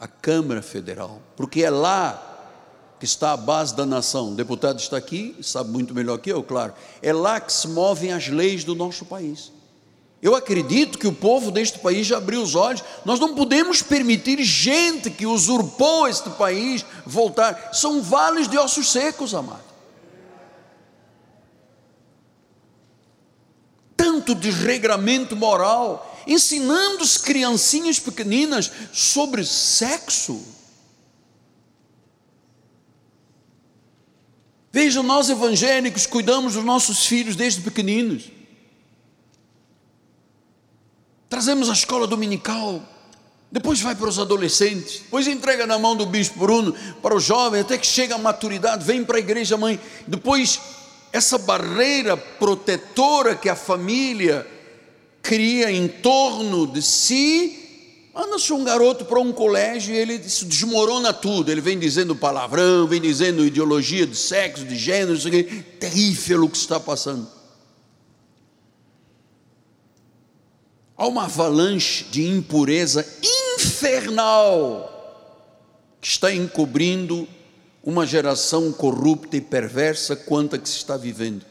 a 0.00 0.08
Câmara 0.08 0.62
Federal, 0.62 1.20
porque 1.36 1.62
é 1.62 1.70
lá 1.70 2.30
que 2.98 3.04
está 3.04 3.32
à 3.32 3.36
base 3.36 3.76
da 3.76 3.84
nação. 3.84 4.32
O 4.32 4.34
deputado 4.34 4.78
está 4.78 4.96
aqui, 4.96 5.36
sabe 5.42 5.70
muito 5.70 5.92
melhor 5.92 6.18
que 6.18 6.30
eu, 6.30 6.42
claro. 6.42 6.72
É 7.02 7.12
lá 7.12 7.40
que 7.40 7.52
se 7.52 7.68
movem 7.68 8.12
as 8.12 8.28
leis 8.28 8.64
do 8.64 8.74
nosso 8.74 9.04
país. 9.04 9.52
Eu 10.22 10.34
acredito 10.34 10.98
que 10.98 11.06
o 11.06 11.12
povo 11.12 11.50
deste 11.50 11.78
país 11.80 12.06
já 12.06 12.16
abriu 12.16 12.40
os 12.40 12.54
olhos. 12.54 12.82
Nós 13.04 13.20
não 13.20 13.34
podemos 13.34 13.82
permitir 13.82 14.42
gente 14.42 15.10
que 15.10 15.26
usurpou 15.26 16.08
este 16.08 16.30
país 16.30 16.82
voltar. 17.04 17.74
São 17.74 18.00
vales 18.00 18.48
de 18.48 18.56
ossos 18.56 18.90
secos, 18.90 19.34
amado. 19.34 19.73
Tanto 24.24 24.34
desregramento 24.34 25.36
moral, 25.36 26.22
ensinando 26.26 27.04
as 27.04 27.18
criancinhas 27.18 27.98
pequeninas 27.98 28.72
sobre 28.90 29.44
sexo. 29.44 30.42
Veja, 34.72 35.02
nós 35.02 35.28
evangélicos 35.28 36.06
cuidamos 36.06 36.54
dos 36.54 36.64
nossos 36.64 37.04
filhos 37.04 37.36
desde 37.36 37.60
pequeninos. 37.60 38.30
Trazemos 41.28 41.68
a 41.68 41.74
escola 41.74 42.06
dominical, 42.06 42.82
depois 43.52 43.82
vai 43.82 43.94
para 43.94 44.08
os 44.08 44.18
adolescentes, 44.18 45.00
depois 45.00 45.26
entrega 45.26 45.66
na 45.66 45.78
mão 45.78 45.94
do 45.94 46.06
bispo 46.06 46.38
Bruno 46.38 46.74
para 47.02 47.14
o 47.14 47.20
jovem, 47.20 47.60
até 47.60 47.76
que 47.76 47.86
chega 47.86 48.14
à 48.14 48.18
maturidade, 48.18 48.84
vem 48.84 49.04
para 49.04 49.18
a 49.18 49.20
igreja 49.20 49.58
mãe. 49.58 49.78
Depois, 50.06 50.58
essa 51.14 51.38
barreira 51.38 52.16
protetora 52.16 53.36
que 53.36 53.48
a 53.48 53.54
família 53.54 54.44
cria 55.22 55.70
em 55.70 55.86
torno 55.86 56.66
de 56.66 56.82
si, 56.82 58.10
manda-se 58.12 58.52
um 58.52 58.64
garoto 58.64 59.04
para 59.04 59.20
um 59.20 59.32
colégio 59.32 59.94
e 59.94 59.96
ele 59.96 60.18
desmorona 60.18 61.12
tudo. 61.12 61.52
Ele 61.52 61.60
vem 61.60 61.78
dizendo 61.78 62.16
palavrão, 62.16 62.88
vem 62.88 63.00
dizendo 63.00 63.46
ideologia 63.46 64.04
de 64.04 64.16
sexo, 64.16 64.64
de 64.64 64.74
gênero, 64.74 65.14
isso 65.14 65.28
aqui. 65.28 65.44
terrível 65.78 66.46
o 66.46 66.48
que 66.48 66.56
está 66.56 66.80
passando. 66.80 67.28
Há 70.96 71.06
uma 71.06 71.26
avalanche 71.26 72.06
de 72.10 72.26
impureza 72.26 73.06
infernal 73.56 74.90
que 76.00 76.08
está 76.08 76.34
encobrindo 76.34 77.28
uma 77.84 78.06
geração 78.06 78.72
corrupta 78.72 79.36
e 79.36 79.40
perversa 79.40 80.16
quanto 80.16 80.56
a 80.56 80.58
que 80.58 80.68
se 80.68 80.76
está 80.78 80.96
vivendo. 80.96 81.44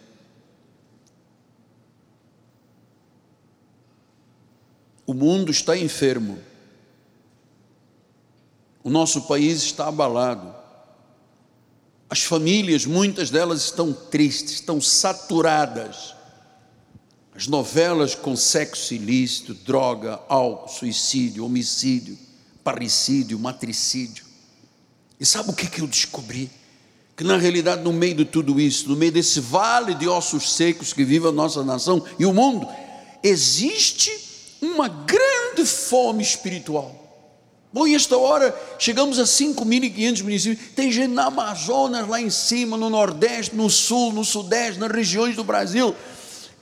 O 5.06 5.14
mundo 5.14 5.52
está 5.52 5.78
enfermo. 5.78 6.40
O 8.84 8.90
nosso 8.90 9.22
país 9.22 9.62
está 9.62 9.88
abalado. 9.88 10.54
As 12.10 12.24
famílias, 12.24 12.86
muitas 12.86 13.30
delas 13.30 13.64
estão 13.64 13.94
tristes, 13.94 14.54
estão 14.54 14.82
saturadas 14.82 16.16
as 17.36 17.48
novelas 17.48 18.14
com 18.14 18.36
sexo 18.36 18.94
ilícito, 18.94 19.56
droga, 19.56 20.20
álcool, 20.30 20.68
suicídio, 20.70 21.44
homicídio, 21.44 22.18
parricídio, 22.64 23.40
matricídio. 23.40 24.24
E 25.24 25.26
sabe 25.26 25.52
o 25.52 25.54
que, 25.54 25.68
que 25.68 25.80
eu 25.80 25.88
descobri? 25.88 26.52
Que 27.16 27.24
na 27.24 27.38
realidade, 27.38 27.82
no 27.82 27.94
meio 27.94 28.14
de 28.14 28.26
tudo 28.26 28.60
isso, 28.60 28.90
no 28.90 28.96
meio 28.98 29.14
desse 29.14 29.40
vale 29.40 29.96
de 29.96 30.06
ossos 30.06 30.52
secos 30.52 30.92
que 30.92 31.06
vive 31.06 31.26
a 31.26 31.32
nossa 31.32 31.64
nação 31.64 32.04
e 32.20 32.26
o 32.26 32.34
mundo, 32.34 32.68
existe 33.24 34.12
uma 34.62 34.90
grande 34.90 35.66
fome 35.66 36.22
espiritual. 36.22 36.94
Bom, 37.72 37.88
e 37.88 37.96
esta 37.96 38.18
hora 38.18 38.54
chegamos 38.78 39.18
a 39.18 39.24
5.500 39.24 40.24
municípios. 40.24 40.72
Tem 40.76 40.92
gente 40.92 41.14
na 41.14 41.28
Amazonas, 41.28 42.06
lá 42.06 42.20
em 42.20 42.30
cima, 42.30 42.76
no 42.76 42.90
Nordeste, 42.90 43.56
no 43.56 43.70
Sul, 43.70 44.12
no 44.12 44.26
Sudeste, 44.26 44.78
nas 44.78 44.92
regiões 44.92 45.38
do 45.38 45.44
Brasil 45.46 45.96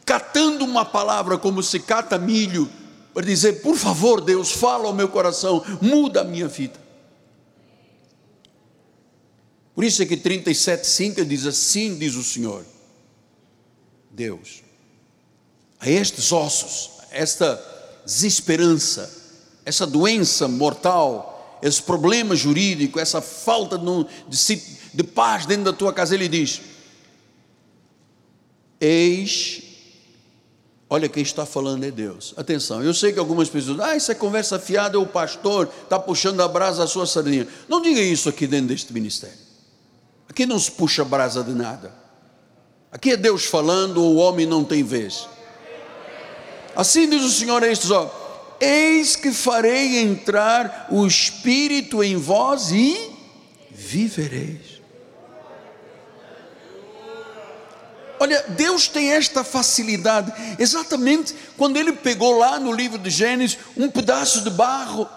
catando 0.06 0.66
uma 0.66 0.84
palavra 0.84 1.38
como 1.38 1.64
se 1.64 1.80
cata 1.80 2.18
milho, 2.20 2.70
para 3.12 3.26
dizer: 3.26 3.62
por 3.62 3.76
favor, 3.76 4.22
Deus, 4.22 4.52
fala 4.52 4.86
ao 4.86 4.94
meu 4.94 5.08
coração, 5.08 5.64
muda 5.82 6.22
a 6.22 6.24
minha 6.24 6.48
vida. 6.48 6.81
Por 9.74 9.84
isso 9.84 10.02
é 10.02 10.06
que 10.06 10.18
37,5 10.18 11.26
diz 11.26 11.46
assim: 11.46 11.98
diz 11.98 12.16
o 12.16 12.24
Senhor, 12.24 12.66
Deus, 14.10 14.64
a 15.80 15.90
estes 15.90 16.32
ossos, 16.32 16.92
esta 17.12 17.62
desesperança, 18.06 19.10
essa 19.66 19.88
doença 19.88 20.48
mortal, 20.48 21.60
esse 21.62 21.82
problema 21.82 22.36
jurídico, 22.36 23.00
essa 23.00 23.22
falta 23.22 23.78
de, 23.78 24.62
de 24.94 25.04
paz 25.04 25.46
dentro 25.46 25.66
da 25.66 25.74
tua 25.74 25.94
casa, 25.94 26.16
ele 26.16 26.28
diz: 26.28 26.62
Eis 28.80 29.72
Olha, 30.94 31.08
quem 31.08 31.24
está 31.24 31.46
falando 31.46 31.86
é 31.86 31.90
Deus. 31.90 32.34
Atenção, 32.36 32.84
eu 32.84 32.94
sei 32.94 33.14
que 33.14 33.20
algumas 33.20 33.48
pessoas, 33.50 33.80
ah, 33.80 33.96
isso 33.96 34.12
é 34.12 34.16
conversa 34.16 34.60
fiada, 34.60 34.98
é 34.98 35.00
o 35.00 35.06
pastor, 35.06 35.72
está 35.84 35.98
puxando 35.98 36.42
a 36.42 36.48
brasa 36.50 36.82
da 36.82 36.88
sua 36.88 37.08
sardinha. 37.08 37.48
Não 37.70 37.82
diga 37.82 38.02
isso 38.02 38.28
aqui 38.28 38.46
dentro 38.46 38.68
deste 38.68 38.92
ministério. 38.92 39.51
Aqui 40.42 40.48
não 40.48 40.58
se 40.58 40.72
puxa 40.72 41.06
brasa 41.06 41.44
de 41.44 41.52
nada. 41.52 41.94
Aqui 42.92 43.12
é 43.12 43.18
Deus 43.18 43.46
falando, 43.46 44.02
o 44.02 44.16
homem 44.16 44.48
não 44.48 44.64
tem 44.64 44.82
vez. 44.82 45.30
Assim 46.76 47.08
diz 47.08 47.22
o 47.22 47.30
Senhor 47.30 47.64
a 47.64 47.68
estes, 47.68 47.92
ó, 47.92 48.12
eis 48.60 49.16
que 49.16 49.32
farei 49.32 50.00
entrar 50.00 50.88
o 50.90 51.06
Espírito 51.06 52.04
em 52.04 52.18
vós 52.18 52.72
e 52.72 53.16
vivereis. 53.70 54.82
Olha, 58.20 58.44
Deus 58.50 58.88
tem 58.88 59.12
esta 59.12 59.44
facilidade, 59.44 60.34
exatamente 60.58 61.36
quando 61.56 61.78
Ele 61.78 61.94
pegou 61.94 62.40
lá 62.40 62.58
no 62.60 62.72
livro 62.72 62.98
de 62.98 63.12
Gênesis 63.12 63.60
um 63.78 63.92
pedaço 63.92 64.42
de 64.42 64.50
barro. 64.50 65.08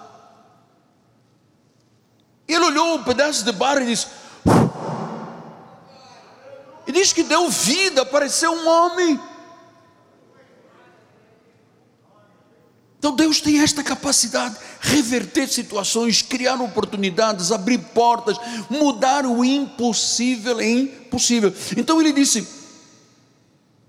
Ele 2.46 2.64
olhou 2.66 2.96
o 2.96 3.04
pedaço 3.04 3.42
de 3.42 3.52
barro 3.52 3.80
e 3.80 3.87
disse: 3.87 4.06
e 6.87 6.92
diz 6.92 7.12
que 7.12 7.23
deu 7.23 7.49
vida, 7.49 8.03
apareceu 8.03 8.53
um 8.53 8.68
homem. 8.68 9.20
Então 12.99 13.14
Deus 13.14 13.38
tem 13.38 13.61
esta 13.61 13.83
capacidade, 13.83 14.57
reverter 14.81 15.47
situações, 15.47 16.23
criar 16.23 16.59
oportunidades, 16.61 17.53
abrir 17.53 17.77
portas, 17.79 18.38
mudar 18.70 19.27
o 19.27 19.44
impossível 19.44 20.59
em 20.59 20.87
possível. 20.87 21.53
Então 21.77 22.01
ele 22.01 22.14
disse: 22.14 22.49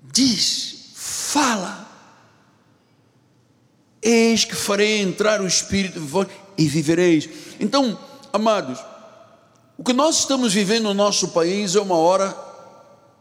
diz, 0.04 0.92
fala. 0.96 1.86
Eis 4.02 4.46
que 4.46 4.54
farei 4.54 5.02
entrar 5.02 5.42
o 5.42 5.48
Espírito 5.48 6.00
e 6.58 6.68
vivereis. 6.68 7.28
Então, 7.60 7.98
amados, 8.32 8.80
o 9.78 9.84
que 9.84 9.94
nós 9.94 10.20
estamos 10.20 10.54
vivendo 10.54 10.84
no 10.84 10.94
nosso 10.94 11.30
país 11.30 11.76
é 11.76 11.82
uma 11.82 11.96
hora 11.96 12.45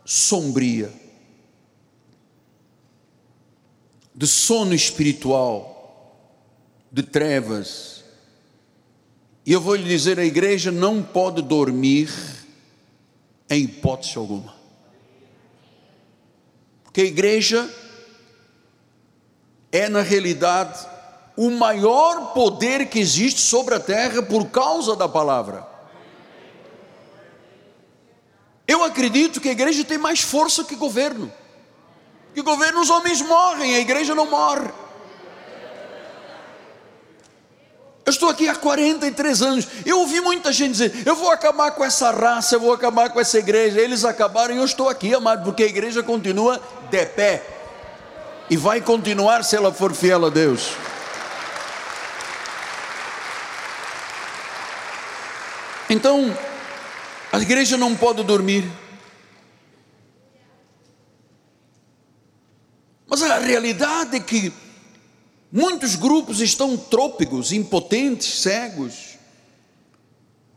sombria, 0.04 0.92
de 4.14 4.26
sono 4.26 4.74
espiritual, 4.74 6.16
de 6.90 7.02
trevas. 7.02 8.04
E 9.44 9.52
eu 9.52 9.60
vou 9.60 9.74
lhe 9.74 9.84
dizer: 9.84 10.18
a 10.18 10.24
igreja 10.24 10.70
não 10.70 11.02
pode 11.02 11.42
dormir 11.42 12.10
em 13.50 13.64
hipótese 13.64 14.16
alguma 14.16 14.64
que 16.94 17.00
a 17.00 17.04
igreja 17.04 17.68
é, 19.72 19.88
na 19.88 20.00
realidade, 20.00 20.86
o 21.36 21.50
maior 21.50 22.32
poder 22.32 22.88
que 22.88 23.00
existe 23.00 23.40
sobre 23.40 23.74
a 23.74 23.80
terra 23.80 24.22
por 24.22 24.46
causa 24.50 24.94
da 24.94 25.08
palavra. 25.08 25.66
Eu 28.66 28.82
acredito 28.82 29.40
que 29.40 29.48
a 29.48 29.52
igreja 29.52 29.84
tem 29.84 29.98
mais 29.98 30.20
força 30.20 30.64
que 30.64 30.74
governo. 30.74 31.32
Que 32.34 32.42
governo 32.42 32.80
os 32.80 32.90
homens 32.90 33.20
morrem, 33.20 33.76
a 33.76 33.80
igreja 33.80 34.14
não 34.14 34.26
morre. 34.26 34.68
Eu 38.06 38.10
estou 38.10 38.28
aqui 38.28 38.48
há 38.48 38.54
43 38.54 39.42
anos. 39.42 39.66
Eu 39.86 40.00
ouvi 40.00 40.20
muita 40.20 40.52
gente 40.52 40.72
dizer: 40.72 41.06
eu 41.06 41.14
vou 41.14 41.30
acabar 41.30 41.70
com 41.70 41.84
essa 41.84 42.10
raça, 42.10 42.56
eu 42.56 42.60
vou 42.60 42.72
acabar 42.72 43.10
com 43.10 43.18
essa 43.18 43.38
igreja. 43.38 43.80
Eles 43.80 44.04
acabaram 44.04 44.54
e 44.54 44.58
eu 44.58 44.64
estou 44.64 44.88
aqui, 44.88 45.14
amado, 45.14 45.44
porque 45.44 45.62
a 45.62 45.66
igreja 45.66 46.02
continua 46.02 46.60
de 46.90 47.06
pé 47.06 47.42
e 48.50 48.56
vai 48.56 48.80
continuar 48.80 49.42
se 49.42 49.56
ela 49.56 49.72
for 49.72 49.94
fiel 49.94 50.26
a 50.26 50.28
Deus. 50.28 50.72
Então, 55.88 56.36
a 57.34 57.40
igreja 57.40 57.76
não 57.76 57.96
pode 57.96 58.22
dormir. 58.22 58.64
Mas 63.06 63.22
a 63.22 63.38
realidade 63.38 64.16
é 64.16 64.20
que 64.20 64.52
Muitos 65.56 65.94
grupos 65.94 66.40
estão 66.40 66.76
trôpegos, 66.76 67.52
impotentes, 67.52 68.40
cegos. 68.40 69.16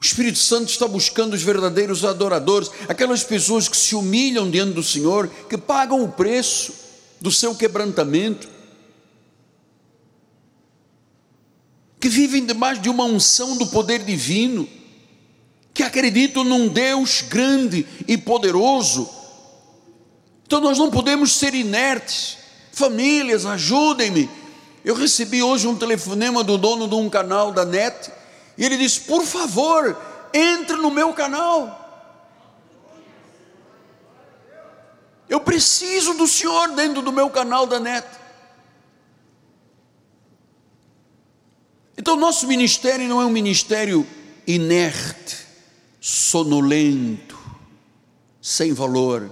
O 0.02 0.04
Espírito 0.04 0.40
Santo 0.40 0.72
está 0.72 0.88
buscando 0.88 1.36
os 1.36 1.44
verdadeiros 1.44 2.04
adoradores, 2.04 2.72
aquelas 2.90 3.24
pessoas 3.24 3.68
que 3.68 3.78
se 3.78 3.94
humilham 3.94 4.50
diante 4.50 4.74
do 4.74 4.82
Senhor, 4.82 5.28
que 5.48 5.56
pagam 5.56 6.04
o 6.04 6.12
preço 6.12 6.74
do 7.22 7.30
seu 7.30 7.54
quebrantamento, 7.54 8.50
que 12.00 12.10
vivem 12.10 12.44
debaixo 12.44 12.82
de 12.82 12.90
uma 12.90 13.04
unção 13.04 13.56
do 13.56 13.68
poder 13.68 14.04
divino, 14.04 14.68
que 15.78 15.84
acreditam 15.84 16.44
num 16.44 16.68
Deus 16.68 17.22
grande 17.22 17.86
e 18.08 18.18
poderoso. 18.18 19.08
Então 20.44 20.60
nós 20.60 20.76
não 20.80 20.90
podemos 20.90 21.34
ser 21.34 21.54
inertes. 21.54 22.40
Famílias, 22.72 23.46
ajudem-me. 23.46 24.28
Eu 24.84 24.96
recebi 24.96 25.44
hoje 25.44 25.68
um 25.68 25.78
telefonema 25.78 26.44
do 26.44 26.58
dono 26.58 26.88
de 26.88 26.96
um 26.96 27.08
canal 27.08 27.52
da 27.52 27.64
net, 27.64 28.12
e 28.58 28.66
ele 28.66 28.76
disse: 28.76 29.02
Por 29.02 29.24
favor, 29.24 29.96
entre 30.34 30.78
no 30.78 30.90
meu 30.90 31.14
canal. 31.14 31.86
Eu 35.30 35.40
preciso 35.42 36.16
do 36.16 36.28
senhor 36.28 36.70
dentro 36.70 37.04
do 37.04 37.12
meu 37.12 37.30
canal 37.30 37.68
da 37.68 37.80
net. 37.80 38.08
Então, 41.96 42.16
nosso 42.16 42.48
ministério 42.48 43.08
não 43.08 43.22
é 43.22 43.26
um 43.26 43.30
ministério 43.30 44.08
inerte, 44.48 45.47
sonolento, 46.08 47.38
sem 48.42 48.72
valor. 48.72 49.30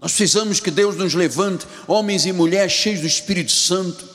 Nós 0.00 0.12
precisamos 0.12 0.58
que 0.58 0.70
Deus 0.70 0.96
nos 0.96 1.12
levante 1.12 1.66
homens 1.86 2.24
e 2.24 2.32
mulheres 2.32 2.72
cheios 2.72 3.00
do 3.00 3.06
Espírito 3.06 3.52
Santo, 3.52 4.08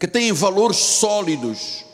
que 0.00 0.08
tenham 0.08 0.34
valores 0.34 0.78
sólidos, 0.78 1.84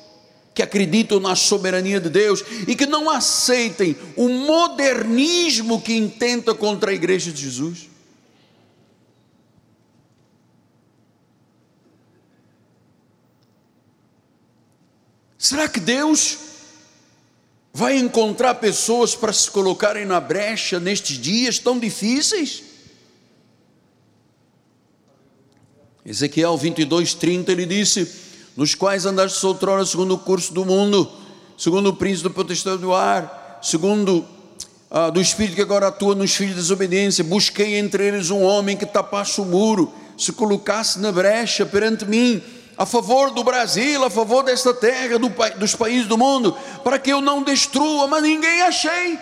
que 0.54 0.62
acreditam 0.62 1.20
na 1.20 1.36
soberania 1.36 2.00
de 2.00 2.08
Deus 2.08 2.42
e 2.66 2.74
que 2.74 2.86
não 2.86 3.10
aceitem 3.10 3.94
o 4.16 4.30
modernismo 4.30 5.82
que 5.82 5.92
intenta 5.94 6.54
contra 6.54 6.90
a 6.90 6.94
igreja 6.94 7.30
de 7.30 7.42
Jesus. 7.42 7.90
Será 15.36 15.68
que 15.68 15.80
Deus 15.80 16.51
vai 17.72 17.96
encontrar 17.96 18.56
pessoas 18.56 19.14
para 19.14 19.32
se 19.32 19.50
colocarem 19.50 20.04
na 20.04 20.20
brecha 20.20 20.78
nestes 20.78 21.18
dias 21.18 21.58
tão 21.58 21.78
difíceis? 21.78 22.62
Ezequiel 26.04 26.56
22, 26.56 27.14
30, 27.14 27.52
ele 27.52 27.64
disse: 27.64 28.10
Nos 28.56 28.74
quais 28.74 29.06
andaste 29.06 29.44
outrora 29.46 29.86
segundo 29.86 30.14
o 30.14 30.18
curso 30.18 30.52
do 30.52 30.64
mundo, 30.64 31.10
segundo 31.56 31.88
o 31.88 31.96
príncipe 31.96 32.28
do 32.28 32.34
potestade 32.34 32.78
do 32.78 32.92
ar, 32.92 33.60
segundo 33.62 34.26
ah, 34.90 35.10
do 35.10 35.20
espírito 35.20 35.54
que 35.54 35.62
agora 35.62 35.88
atua 35.88 36.14
nos 36.14 36.34
filhos 36.34 36.54
de 36.54 36.60
desobediência, 36.60 37.24
busquei 37.24 37.76
entre 37.76 38.08
eles 38.08 38.30
um 38.30 38.42
homem 38.42 38.76
que 38.76 38.84
tapasse 38.84 39.40
o 39.40 39.44
muro, 39.44 39.92
se 40.18 40.32
colocasse 40.32 40.98
na 40.98 41.10
brecha 41.10 41.64
perante 41.64 42.04
mim, 42.04 42.42
a 42.76 42.86
favor 42.86 43.30
do 43.30 43.44
Brasil, 43.44 44.04
a 44.04 44.10
favor 44.10 44.42
desta 44.42 44.72
terra, 44.72 45.18
do, 45.18 45.28
dos 45.58 45.74
países 45.74 46.06
do 46.06 46.16
mundo, 46.16 46.56
para 46.82 46.98
que 46.98 47.12
eu 47.12 47.20
não 47.20 47.42
destrua, 47.42 48.06
mas 48.06 48.22
ninguém 48.22 48.62
achei. 48.62 49.18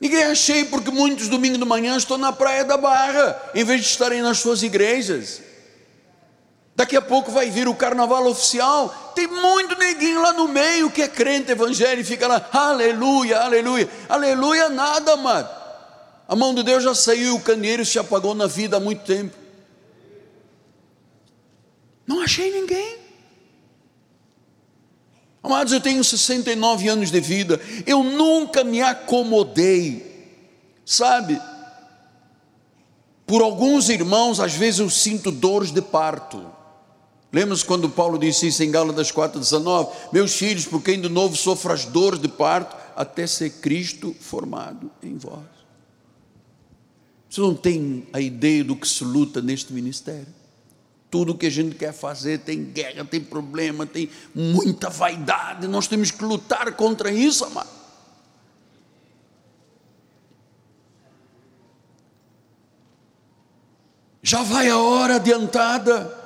Ninguém 0.00 0.24
achei 0.24 0.64
porque 0.64 0.90
muitos 0.90 1.28
domingos 1.28 1.58
de 1.58 1.64
manhã 1.64 1.96
estão 1.96 2.16
na 2.16 2.32
praia 2.32 2.64
da 2.64 2.78
Barra, 2.78 3.38
em 3.54 3.64
vez 3.64 3.82
de 3.82 3.86
estarem 3.88 4.22
nas 4.22 4.38
suas 4.38 4.62
igrejas. 4.62 5.42
Daqui 6.74 6.96
a 6.96 7.02
pouco 7.02 7.30
vai 7.30 7.50
vir 7.50 7.68
o 7.68 7.74
carnaval 7.74 8.26
oficial. 8.26 9.12
Tem 9.14 9.26
muito 9.26 9.76
neguinho 9.78 10.22
lá 10.22 10.32
no 10.32 10.48
meio 10.48 10.90
que 10.90 11.02
é 11.02 11.08
crente 11.08 11.52
evangélico 11.52 12.00
e 12.00 12.04
fica 12.04 12.26
lá, 12.26 12.48
aleluia, 12.50 13.40
aleluia. 13.40 13.90
Aleluia 14.08 14.70
nada, 14.70 15.12
amado. 15.12 15.59
A 16.30 16.36
mão 16.36 16.54
de 16.54 16.62
Deus 16.62 16.84
já 16.84 16.94
saiu, 16.94 17.34
o 17.34 17.40
candeeiro 17.40 17.84
se 17.84 17.98
apagou 17.98 18.36
na 18.36 18.46
vida 18.46 18.76
há 18.76 18.80
muito 18.80 19.02
tempo. 19.02 19.36
Não 22.06 22.20
achei 22.20 22.52
ninguém. 22.52 22.98
Amados, 25.42 25.72
eu 25.72 25.80
tenho 25.80 26.04
69 26.04 26.88
anos 26.88 27.10
de 27.10 27.20
vida, 27.20 27.60
eu 27.84 28.04
nunca 28.04 28.62
me 28.62 28.80
acomodei, 28.80 30.38
sabe? 30.86 31.40
Por 33.26 33.42
alguns 33.42 33.88
irmãos, 33.88 34.38
às 34.38 34.54
vezes 34.54 34.78
eu 34.78 34.88
sinto 34.88 35.32
dores 35.32 35.72
de 35.72 35.82
parto. 35.82 36.48
Lembra-se 37.32 37.64
quando 37.64 37.90
Paulo 37.90 38.16
disse 38.16 38.46
isso 38.46 38.62
em 38.62 38.70
Gálatas 38.70 39.10
4,19? 39.10 39.90
Meus 40.12 40.36
filhos, 40.36 40.64
por 40.64 40.80
quem 40.80 41.00
de 41.00 41.08
novo 41.08 41.34
sofro 41.34 41.72
as 41.72 41.84
dores 41.86 42.20
de 42.20 42.28
parto, 42.28 42.76
até 42.94 43.26
ser 43.26 43.50
Cristo 43.50 44.14
formado 44.20 44.92
em 45.02 45.18
vós. 45.18 45.59
Você 47.30 47.40
não 47.40 47.54
tem 47.54 48.08
a 48.12 48.20
ideia 48.20 48.64
do 48.64 48.74
que 48.74 48.88
se 48.88 49.04
luta 49.04 49.40
neste 49.40 49.72
ministério. 49.72 50.26
Tudo 51.08 51.36
que 51.36 51.46
a 51.46 51.50
gente 51.50 51.76
quer 51.76 51.92
fazer 51.92 52.40
tem 52.40 52.64
guerra, 52.64 53.04
tem 53.04 53.20
problema, 53.20 53.86
tem 53.86 54.10
muita 54.34 54.90
vaidade. 54.90 55.68
Nós 55.68 55.86
temos 55.86 56.10
que 56.10 56.24
lutar 56.24 56.72
contra 56.72 57.12
isso, 57.12 57.44
amado. 57.44 57.70
Já 64.22 64.42
vai 64.42 64.68
a 64.68 64.78
hora 64.78 65.16
adiantada. 65.16 66.18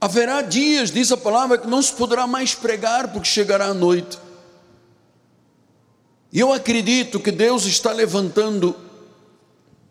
Haverá 0.00 0.40
dias, 0.42 0.90
diz 0.92 1.10
a 1.10 1.16
palavra, 1.16 1.58
que 1.58 1.66
não 1.66 1.82
se 1.82 1.92
poderá 1.92 2.26
mais 2.26 2.54
pregar, 2.54 3.08
porque 3.12 3.26
chegará 3.26 3.66
a 3.66 3.74
noite. 3.74 4.23
E 6.34 6.40
eu 6.40 6.52
acredito 6.52 7.20
que 7.20 7.30
Deus 7.30 7.64
está 7.64 7.92
levantando 7.92 8.74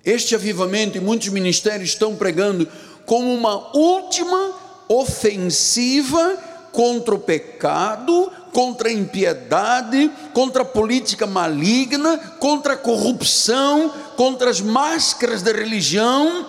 este 0.04 0.36
avivamento 0.36 0.98
e 0.98 1.00
muitos 1.00 1.30
ministérios 1.30 1.92
estão 1.92 2.18
pregando 2.18 2.68
como 3.06 3.34
uma 3.34 3.74
última 3.74 4.54
ofensiva 4.90 6.38
contra 6.74 7.16
o 7.16 7.20
pecado, 7.20 8.30
contra 8.52 8.90
a 8.90 8.92
impiedade, 8.92 10.12
contra 10.34 10.64
a 10.64 10.66
política 10.66 11.26
maligna, 11.26 12.18
contra 12.42 12.74
a 12.74 12.78
corrupção, 12.78 13.94
contra 14.18 14.50
as 14.50 14.60
máscaras 14.60 15.42
da 15.42 15.54
religião, 15.54 16.46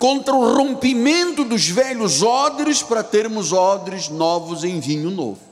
contra 0.00 0.34
o 0.34 0.52
rompimento 0.52 1.44
dos 1.44 1.68
velhos 1.68 2.24
odres 2.24 2.82
para 2.82 3.04
termos 3.04 3.52
odres 3.52 4.08
novos 4.08 4.64
em 4.64 4.80
vinho 4.80 5.12
novo. 5.12 5.51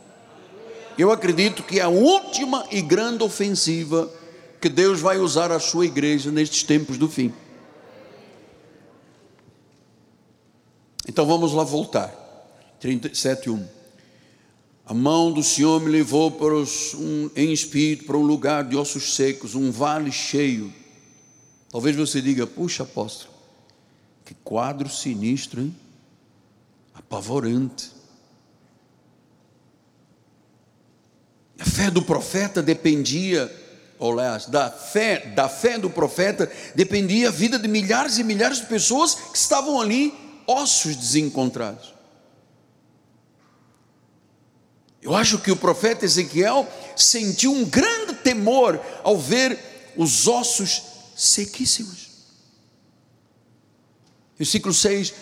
Eu 1.01 1.11
acredito 1.11 1.63
que 1.63 1.81
é 1.81 1.83
a 1.83 1.89
última 1.89 2.67
e 2.71 2.83
grande 2.83 3.25
ofensiva 3.25 4.13
que 4.61 4.69
Deus 4.69 5.01
vai 5.01 5.17
usar 5.17 5.51
a 5.51 5.59
sua 5.59 5.87
igreja 5.87 6.31
nestes 6.31 6.63
tempos 6.63 6.99
do 6.99 7.09
fim. 7.09 7.33
Então 11.09 11.25
vamos 11.25 11.55
lá 11.55 11.65
voltar. 11.65 12.15
37:1. 12.83 13.67
A 14.85 14.93
mão 14.93 15.33
do 15.33 15.43
Senhor 15.43 15.81
me 15.81 15.89
levou 15.89 16.33
para 16.33 16.55
os, 16.55 16.93
um, 16.93 17.31
em 17.35 17.51
espírito 17.51 18.05
para 18.05 18.19
um 18.19 18.23
lugar 18.23 18.65
de 18.65 18.77
ossos 18.77 19.17
secos, 19.17 19.55
um 19.55 19.71
vale 19.71 20.13
cheio. 20.13 20.71
Talvez 21.71 21.97
você 21.97 22.21
diga: 22.21 22.47
puxa, 22.47 22.83
apóstolo, 22.83 23.33
que 24.23 24.35
quadro 24.45 24.91
sinistro, 24.91 25.63
hein? 25.63 25.75
Apavorante. 26.93 28.00
A 31.61 31.65
fé 31.65 31.91
do 31.91 32.03
profeta 32.03 32.63
dependia 32.63 33.51
aliás, 34.09 34.47
da 34.47 34.71
fé, 34.71 35.27
da 35.35 35.49
fé 35.49 35.79
do 35.79 35.91
profeta 35.91 36.51
dependia 36.75 37.29
a 37.29 37.33
vida 37.33 37.59
de 37.59 37.69
milhares 37.69 38.19
e 38.19 38.25
milhares 38.25 38.61
de 38.61 38.67
pessoas 38.67 39.15
que 39.15 39.37
estavam 39.37 39.81
ali, 39.81 40.15
ossos 40.47 40.97
desencontrados. 40.97 41.93
Eu 45.03 45.15
acho 45.15 45.39
que 45.39 45.51
o 45.51 45.57
profeta 45.57 46.05
Ezequiel 46.05 46.67
sentiu 46.97 47.53
um 47.53 47.65
grande 47.65 48.15
temor 48.15 48.81
ao 49.03 49.19
ver 49.19 49.59
os 49.97 50.27
ossos 50.27 50.83
sequíssimos. 51.17 52.09
Versículo 54.39 54.73
6, 54.73 55.15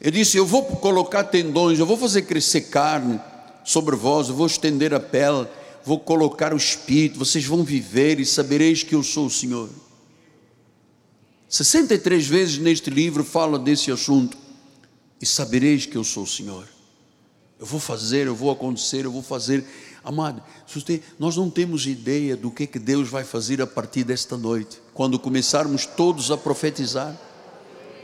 ele 0.00 0.18
disse: 0.18 0.36
Eu 0.36 0.46
vou 0.46 0.64
colocar 0.64 1.24
tendões, 1.24 1.78
eu 1.78 1.86
vou 1.86 1.96
fazer 1.96 2.22
crescer 2.22 2.62
carne 2.62 3.20
sobre 3.64 3.96
vós, 3.96 4.28
eu 4.28 4.34
vou 4.34 4.46
estender 4.46 4.94
a 4.94 5.00
pele 5.00 5.46
vou 5.88 5.98
colocar 5.98 6.52
o 6.52 6.56
Espírito, 6.58 7.18
vocês 7.18 7.46
vão 7.46 7.64
viver 7.64 8.20
e 8.20 8.26
sabereis 8.26 8.82
que 8.82 8.94
eu 8.94 9.02
sou 9.02 9.24
o 9.24 9.30
Senhor. 9.30 9.70
63 11.48 12.26
vezes 12.26 12.58
neste 12.58 12.90
livro 12.90 13.24
fala 13.24 13.58
desse 13.58 13.90
assunto. 13.90 14.36
E 15.18 15.24
sabereis 15.24 15.86
que 15.86 15.96
eu 15.96 16.04
sou 16.04 16.24
o 16.24 16.26
Senhor. 16.26 16.68
Eu 17.58 17.64
vou 17.64 17.80
fazer, 17.80 18.26
eu 18.26 18.34
vou 18.34 18.50
acontecer, 18.50 19.06
eu 19.06 19.10
vou 19.10 19.22
fazer. 19.22 19.64
Amado, 20.04 20.42
nós 21.18 21.38
não 21.38 21.48
temos 21.48 21.86
ideia 21.86 22.36
do 22.36 22.50
que, 22.50 22.66
que 22.66 22.78
Deus 22.78 23.08
vai 23.08 23.24
fazer 23.24 23.62
a 23.62 23.66
partir 23.66 24.04
desta 24.04 24.36
noite, 24.36 24.82
quando 24.92 25.18
começarmos 25.18 25.86
todos 25.86 26.30
a 26.30 26.36
profetizar. 26.36 27.18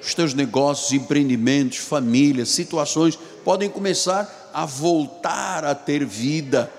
os 0.03 0.15
teus 0.15 0.33
negócios, 0.33 0.93
empreendimentos, 0.93 1.79
famílias, 1.79 2.49
situações 2.49 3.19
podem 3.45 3.69
começar 3.69 4.51
a 4.55 4.65
voltar 4.65 5.67
a 5.67 5.75
ter 5.75 6.07
vida, 6.07 6.73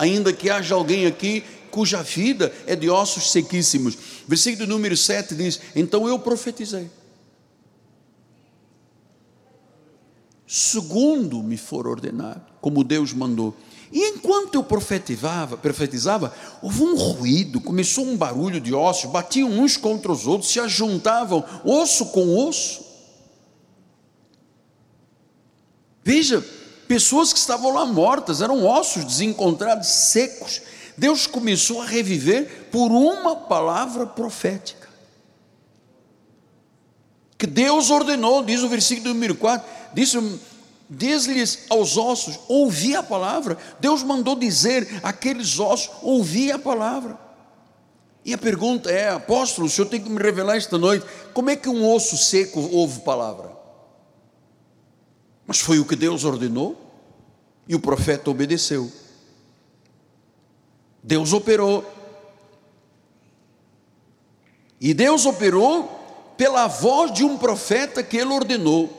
ainda 0.00 0.32
que 0.32 0.48
haja 0.48 0.74
alguém 0.74 1.04
aqui 1.04 1.44
cuja 1.70 2.02
vida 2.02 2.52
é 2.66 2.74
de 2.74 2.88
ossos 2.88 3.30
sequíssimos. 3.30 3.96
Versículo 4.26 4.66
número 4.66 4.96
7 4.96 5.34
diz: 5.34 5.60
Então 5.76 6.08
eu 6.08 6.18
profetizei. 6.18 6.90
Segundo 10.46 11.42
me 11.42 11.56
for 11.56 11.86
ordenado, 11.86 12.42
como 12.60 12.82
Deus 12.82 13.12
mandou. 13.12 13.54
E 13.92 14.00
enquanto 14.08 14.54
eu 14.54 14.64
profetizava, 14.64 15.56
profetizava, 15.56 16.34
houve 16.62 16.82
um 16.82 16.96
ruído, 16.96 17.60
começou 17.60 18.04
um 18.04 18.16
barulho 18.16 18.60
de 18.60 18.72
ossos, 18.72 19.10
batiam 19.10 19.50
uns 19.50 19.76
contra 19.76 20.10
os 20.10 20.26
outros, 20.26 20.50
se 20.50 20.58
ajuntavam, 20.58 21.44
osso 21.64 22.06
com 22.06 22.36
osso. 22.48 22.84
Veja, 26.02 26.44
pessoas 26.90 27.32
que 27.32 27.38
estavam 27.38 27.72
lá 27.72 27.86
mortas, 27.86 28.42
eram 28.42 28.66
ossos 28.66 29.04
desencontrados, 29.04 29.86
secos. 29.86 30.60
Deus 30.98 31.24
começou 31.24 31.82
a 31.82 31.86
reviver 31.86 32.68
por 32.72 32.90
uma 32.90 33.36
palavra 33.36 34.04
profética. 34.04 34.88
Que 37.38 37.46
Deus 37.46 37.90
ordenou, 37.90 38.42
diz 38.42 38.64
o 38.64 38.68
versículo 38.68 39.14
número 39.14 39.36
4, 39.36 39.64
disse 39.94 40.40
diz-lhes 40.90 41.60
aos 41.70 41.96
ossos, 41.96 42.40
ouvi 42.48 42.96
a 42.96 43.04
palavra. 43.04 43.56
Deus 43.78 44.02
mandou 44.02 44.34
dizer 44.34 44.98
aqueles 45.00 45.60
ossos, 45.60 45.92
ouvi 46.02 46.50
a 46.50 46.58
palavra. 46.58 47.16
E 48.24 48.34
a 48.34 48.38
pergunta 48.38 48.90
é, 48.90 49.10
apóstolo, 49.10 49.68
o 49.68 49.70
senhor 49.70 49.86
tem 49.86 50.02
que 50.02 50.10
me 50.10 50.20
revelar 50.20 50.56
esta 50.56 50.76
noite, 50.76 51.06
como 51.32 51.50
é 51.50 51.54
que 51.54 51.68
um 51.68 51.88
osso 51.88 52.16
seco 52.16 52.58
ouve 52.72 52.98
palavra? 53.02 53.49
Mas 55.50 55.58
foi 55.58 55.80
o 55.80 55.84
que 55.84 55.96
Deus 55.96 56.22
ordenou 56.22 56.80
e 57.66 57.74
o 57.74 57.80
profeta 57.80 58.30
obedeceu. 58.30 58.88
Deus 61.02 61.32
operou. 61.32 61.84
E 64.80 64.94
Deus 64.94 65.26
operou 65.26 66.34
pela 66.36 66.68
voz 66.68 67.12
de 67.12 67.24
um 67.24 67.36
profeta 67.36 68.00
que 68.00 68.16
ele 68.16 68.32
ordenou. 68.32 68.96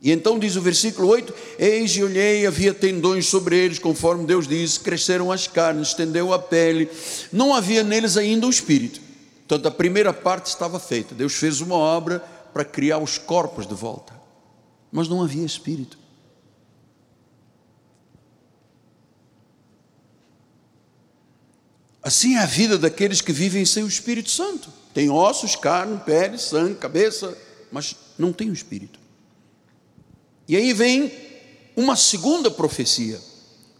E 0.00 0.12
então 0.12 0.38
diz 0.38 0.54
o 0.54 0.62
versículo 0.62 1.08
8: 1.08 1.34
Eis 1.58 1.90
e 1.96 2.04
olhei, 2.04 2.46
havia 2.46 2.72
tendões 2.72 3.26
sobre 3.26 3.56
eles, 3.56 3.80
conforme 3.80 4.26
Deus 4.26 4.46
disse, 4.46 4.78
cresceram 4.78 5.32
as 5.32 5.48
carnes, 5.48 5.88
estendeu 5.88 6.32
a 6.32 6.38
pele, 6.38 6.88
não 7.32 7.52
havia 7.52 7.82
neles 7.82 8.16
ainda 8.16 8.46
o 8.46 8.50
espírito. 8.50 9.00
Portanto, 9.48 9.66
a 9.66 9.72
primeira 9.72 10.12
parte 10.12 10.46
estava 10.46 10.78
feita. 10.78 11.16
Deus 11.16 11.34
fez 11.34 11.60
uma 11.60 11.74
obra 11.74 12.22
para 12.54 12.64
criar 12.64 12.98
os 12.98 13.18
corpos 13.18 13.66
de 13.66 13.74
volta, 13.74 14.17
mas 14.90 15.08
não 15.08 15.22
havia 15.22 15.44
espírito. 15.44 15.98
Assim 22.08 22.36
é 22.36 22.38
a 22.38 22.46
vida 22.46 22.78
daqueles 22.78 23.20
que 23.20 23.32
vivem 23.32 23.66
sem 23.66 23.82
o 23.82 23.86
Espírito 23.86 24.30
Santo. 24.30 24.72
Tem 24.94 25.10
ossos, 25.10 25.54
carne, 25.54 26.00
pele, 26.06 26.38
sangue, 26.38 26.76
cabeça, 26.76 27.36
mas 27.70 27.94
não 28.18 28.32
tem 28.32 28.48
o 28.48 28.52
Espírito. 28.54 28.98
E 30.48 30.56
aí 30.56 30.72
vem 30.72 31.12
uma 31.76 31.96
segunda 31.96 32.50
profecia. 32.50 33.20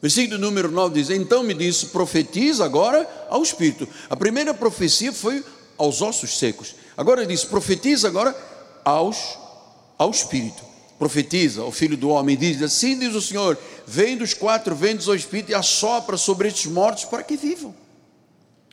Versículo 0.03 0.39
número 0.39 0.71
9 0.71 1.01
diz: 1.01 1.09
Então 1.09 1.43
me 1.43 1.55
disse, 1.55 1.87
profetiza 1.87 2.67
agora 2.67 3.09
ao 3.31 3.43
Espírito. 3.43 3.89
A 4.11 4.17
primeira 4.17 4.53
profecia 4.53 5.11
foi 5.11 5.43
aos 5.79 6.03
ossos 6.03 6.39
secos. 6.39 6.75
Agora 6.99 7.27
diz, 7.27 7.45
profetiza 7.45 8.09
agora 8.09 8.37
aos, 8.85 9.39
ao 9.97 10.11
Espírito. 10.11 10.68
Profetiza 10.99 11.63
ao 11.63 11.71
Filho 11.71 11.97
do 11.97 12.09
Homem, 12.09 12.37
diz: 12.37 12.61
Assim 12.63 12.99
diz 12.99 13.15
o 13.15 13.23
Senhor: 13.23 13.57
Vem 13.87 14.17
dos 14.17 14.35
quatro 14.35 14.75
ventos 14.75 15.09
ao 15.09 15.15
Espírito 15.15 15.53
e 15.53 15.55
assopra 15.55 16.17
sobre 16.17 16.49
estes 16.49 16.67
mortos 16.67 17.05
para 17.05 17.23
que 17.23 17.37
vivam. 17.37 17.75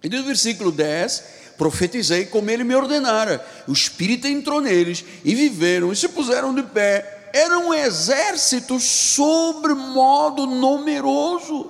E 0.04 0.10
diz 0.10 0.22
o 0.22 0.26
versículo 0.26 0.72
10: 0.72 1.24
Profetizei 1.58 2.26
como 2.26 2.50
ele 2.50 2.64
me 2.64 2.76
ordenara. 2.76 3.46
O 3.68 3.74
Espírito 3.74 4.28
entrou 4.28 4.60
neles 4.60 5.06
e 5.24 5.36
viveram 5.36 5.92
e 5.92 5.96
se 5.96 6.08
puseram 6.08 6.54
de 6.54 6.64
pé 6.64 7.16
era 7.36 7.60
um 7.60 7.74
exército 7.74 8.80
sobre 8.80 9.74
modo 9.74 10.48
numeroso. 10.48 11.70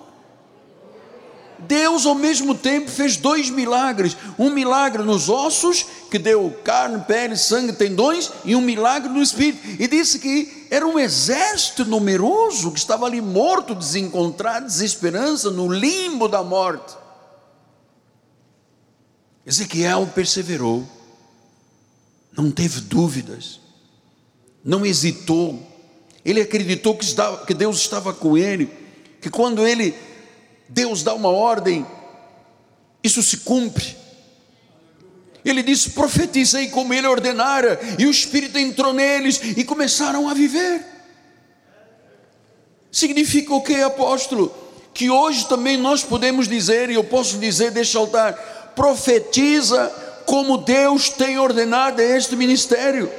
Deus 1.68 2.06
ao 2.06 2.16
mesmo 2.16 2.56
tempo 2.56 2.90
fez 2.90 3.18
dois 3.18 3.50
milagres: 3.50 4.16
um 4.38 4.50
milagre 4.50 5.04
nos 5.04 5.30
ossos, 5.30 5.86
que 6.10 6.18
deu 6.20 6.54
carne, 6.64 7.04
pele, 7.06 7.36
sangue, 7.36 7.74
tendões, 7.74 8.32
e 8.44 8.56
um 8.56 8.62
milagre 8.62 9.10
no 9.12 9.22
espírito. 9.22 9.60
E 9.82 9.88
disse 9.88 10.20
que 10.20 10.68
era 10.70 10.86
um 10.86 10.98
exército 10.98 11.86
numeroso 11.86 12.72
que 12.72 12.80
estava 12.80 13.06
ali 13.06 13.22
morto, 13.22 13.76
desencontrado, 13.76 14.66
desesperança, 14.66 15.50
no 15.52 15.72
limbo 15.72 16.28
da 16.28 16.44
morte. 16.44 16.96
Ezequiel 19.46 20.10
perseverou, 20.14 20.88
não 22.36 22.50
teve 22.50 22.82
dúvidas 22.82 23.66
não 24.66 24.84
hesitou, 24.84 25.62
ele 26.26 26.42
acreditou 26.42 26.98
que 27.46 27.54
Deus 27.54 27.78
estava 27.78 28.12
com 28.12 28.36
ele, 28.36 28.68
que 29.22 29.30
quando 29.30 29.66
ele, 29.66 29.94
Deus 30.68 31.04
dá 31.04 31.14
uma 31.14 31.30
ordem, 31.30 31.86
isso 33.04 33.22
se 33.22 33.38
cumpre. 33.38 33.96
Ele 35.44 35.62
disse: 35.62 35.92
profetizei 35.92 36.70
como 36.70 36.94
ele 36.94 37.08
ordenara, 37.08 37.80
e 38.00 38.06
o 38.08 38.12
Espírito 38.12 38.58
entrou 38.58 38.94
neles 38.94 39.40
e 39.56 39.64
começaram 39.64 40.28
a 40.28 40.34
viver. 40.34 40.84
Significa 42.92 43.54
o 43.54 43.62
que, 43.62 43.76
apóstolo? 43.82 44.54
Que 44.94 45.10
hoje 45.10 45.48
também 45.48 45.78
nós 45.78 46.02
podemos 46.02 46.48
dizer, 46.48 46.90
e 46.90 46.96
eu 46.96 47.04
posso 47.04 47.38
dizer 47.38 47.70
deste 47.70 47.96
altar: 47.96 48.34
profetiza 48.76 49.94
como 50.26 50.58
Deus 50.58 51.10
tem 51.10 51.38
ordenado 51.38 52.02
este 52.02 52.36
ministério. 52.36 53.12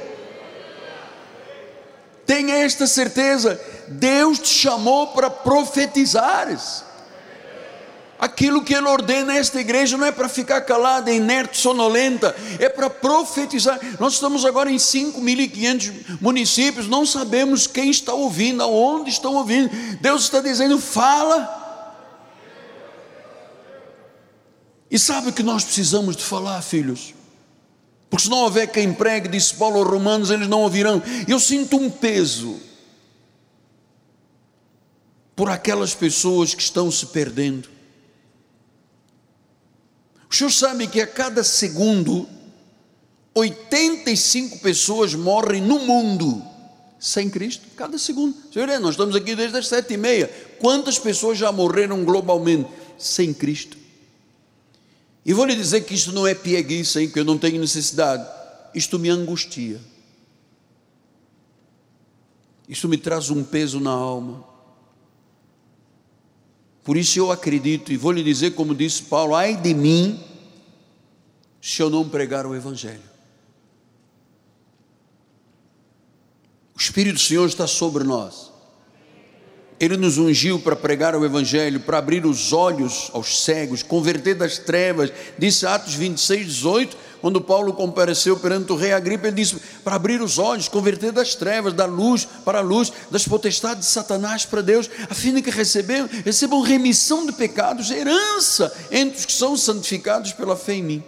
Tenha 2.25 2.55
esta 2.57 2.85
certeza: 2.85 3.59
Deus 3.87 4.37
te 4.39 4.49
chamou 4.49 5.07
para 5.07 5.29
profetizares. 5.29 6.83
Aquilo 8.19 8.63
que 8.63 8.73
Ele 8.73 8.87
ordena 8.87 9.33
a 9.33 9.35
esta 9.37 9.59
igreja 9.59 9.95
não 9.95 10.05
é 10.05 10.11
para 10.11 10.27
ficar 10.27 10.61
calada, 10.61 11.11
inerte, 11.11 11.57
sonolenta, 11.57 12.35
é 12.59 12.67
para 12.67 12.89
profetizar. 12.89 13.79
Nós 13.99 14.13
estamos 14.13 14.43
agora 14.43 14.71
em 14.71 14.77
5.500 14.77 16.17
municípios, 16.19 16.87
não 16.87 17.05
sabemos 17.05 17.67
quem 17.67 17.91
está 17.91 18.13
ouvindo, 18.13 18.63
aonde 18.63 19.11
estão 19.11 19.35
ouvindo. 19.35 19.69
Deus 20.01 20.23
está 20.23 20.41
dizendo: 20.41 20.79
fala. 20.79 21.65
E 24.89 24.97
sabe 24.97 25.29
o 25.29 25.33
que 25.33 25.43
nós 25.43 25.63
precisamos 25.63 26.15
de 26.15 26.23
falar, 26.23 26.61
filhos? 26.61 27.13
Porque 28.09 28.23
se 28.23 28.29
não 28.29 28.39
houver 28.39 28.67
quem 28.67 28.93
pregue, 28.93 29.27
disse 29.27 29.53
Paulo 29.53 29.77
aos 29.79 29.87
Romanos, 29.87 30.31
eles 30.31 30.47
não 30.47 30.61
ouvirão. 30.61 31.03
Eu 31.27 31.39
sinto 31.39 31.77
um 31.77 31.89
peso 31.89 32.59
por 35.35 35.51
aquelas 35.51 35.93
pessoas 35.93 36.55
que 36.55 36.63
estão 36.63 36.89
se 36.89 37.05
perdendo. 37.07 37.76
O 40.29 40.35
senhor 40.35 40.51
sabe 40.51 40.87
que 40.87 41.01
a 41.01 41.07
cada 41.07 41.43
segundo, 41.43 42.27
85 43.33 44.59
pessoas 44.59 45.13
morrem 45.15 45.61
no 45.61 45.79
mundo 45.79 46.43
sem 46.99 47.29
Cristo, 47.29 47.67
cada 47.75 47.97
segundo. 47.97 48.35
Senhor, 48.51 48.67
nós 48.79 48.91
estamos 48.91 49.15
aqui 49.15 49.35
desde 49.35 49.57
as 49.57 49.67
sete 49.67 49.93
e 49.93 49.97
meia. 49.97 50.27
Quantas 50.59 50.97
pessoas 50.97 51.37
já 51.37 51.51
morreram 51.51 52.03
globalmente 52.03 52.69
sem 52.97 53.33
Cristo? 53.33 53.77
E 55.25 55.33
vou 55.33 55.45
lhe 55.45 55.55
dizer 55.55 55.81
que 55.81 55.93
isto 55.93 56.11
não 56.11 56.25
é 56.25 56.33
pieguice, 56.33 56.99
hein, 56.99 57.09
que 57.09 57.19
eu 57.19 57.25
não 57.25 57.37
tenho 57.37 57.59
necessidade. 57.59 58.27
Isto 58.73 58.97
me 58.97 59.09
angustia. 59.09 59.79
Isto 62.67 62.87
me 62.87 62.97
traz 62.97 63.29
um 63.29 63.43
peso 63.43 63.79
na 63.79 63.91
alma. 63.91 64.43
Por 66.87 66.95
isso 66.95 67.19
eu 67.19 67.33
acredito, 67.33 67.91
e 67.91 67.97
vou 67.97 68.13
lhe 68.13 68.23
dizer, 68.23 68.51
como 68.51 68.73
disse 68.73 69.03
Paulo: 69.03 69.35
ai 69.35 69.57
de 69.57 69.73
mim, 69.73 70.23
se 71.61 71.81
eu 71.81 71.89
não 71.89 72.07
pregar 72.07 72.45
o 72.45 72.55
Evangelho. 72.55 73.03
O 76.73 76.79
Espírito 76.79 77.15
do 77.15 77.19
Senhor 77.19 77.45
está 77.45 77.67
sobre 77.67 78.05
nós. 78.05 78.53
Ele 79.79 79.95
nos 79.95 80.17
ungiu 80.17 80.59
para 80.59 80.75
pregar 80.75 81.15
o 81.15 81.23
Evangelho, 81.23 81.79
para 81.79 81.99
abrir 81.99 82.25
os 82.25 82.51
olhos 82.51 83.11
aos 83.13 83.43
cegos, 83.43 83.83
converter 83.83 84.33
das 84.33 84.57
trevas. 84.57 85.11
Disse 85.37 85.67
Atos 85.67 85.93
26, 85.93 86.47
18, 86.47 86.97
quando 87.21 87.39
Paulo 87.39 87.73
compareceu 87.73 88.37
perante 88.39 88.71
o 88.71 88.75
rei 88.75 88.91
Agripa, 88.91 89.27
ele 89.27 89.35
disse: 89.35 89.57
para 89.83 89.95
abrir 89.95 90.19
os 90.19 90.39
olhos, 90.39 90.67
converter 90.67 91.11
das 91.11 91.35
trevas, 91.35 91.73
da 91.73 91.85
luz 91.85 92.27
para 92.43 92.57
a 92.57 92.61
luz, 92.61 92.91
das 93.11 93.27
potestades 93.27 93.85
de 93.85 93.91
Satanás 93.91 94.45
para 94.45 94.61
Deus, 94.61 94.89
a 95.09 95.13
fim 95.13 95.33
de 95.33 95.43
que 95.43 95.51
recebam, 95.51 96.09
recebam 96.25 96.61
remissão 96.61 97.25
de 97.27 97.33
pecados, 97.33 97.91
herança 97.91 98.75
entre 98.89 99.19
os 99.19 99.25
que 99.25 99.33
são 99.33 99.55
santificados 99.55 100.33
pela 100.33 100.55
fé 100.55 100.73
em 100.73 100.83
mim. 100.83 101.03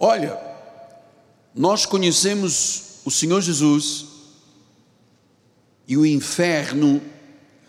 Olha, 0.00 0.36
nós 1.54 1.86
conhecemos 1.86 3.00
o 3.04 3.10
Senhor 3.12 3.40
Jesus 3.40 4.13
e 5.86 5.96
o 5.96 6.06
inferno 6.06 7.00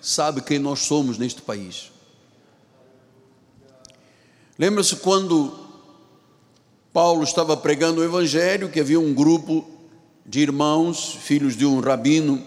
sabe 0.02 0.42
quem 0.42 0.60
nós 0.60 0.80
somos 0.80 1.18
neste 1.18 1.42
país. 1.42 1.92
Lembra-se 4.58 4.96
quando 4.98 5.66
Paulo 6.94 7.24
estava 7.24 7.58
pregando 7.58 8.00
o 8.00 8.04
Evangelho, 8.04 8.70
que 8.70 8.80
havia 8.80 9.00
um 9.00 9.14
grupo 9.14 9.70
de 10.26 10.40
irmãos, 10.40 11.18
filhos 11.22 11.58
de 11.58 11.66
um 11.66 11.82
rabino, 11.82 12.42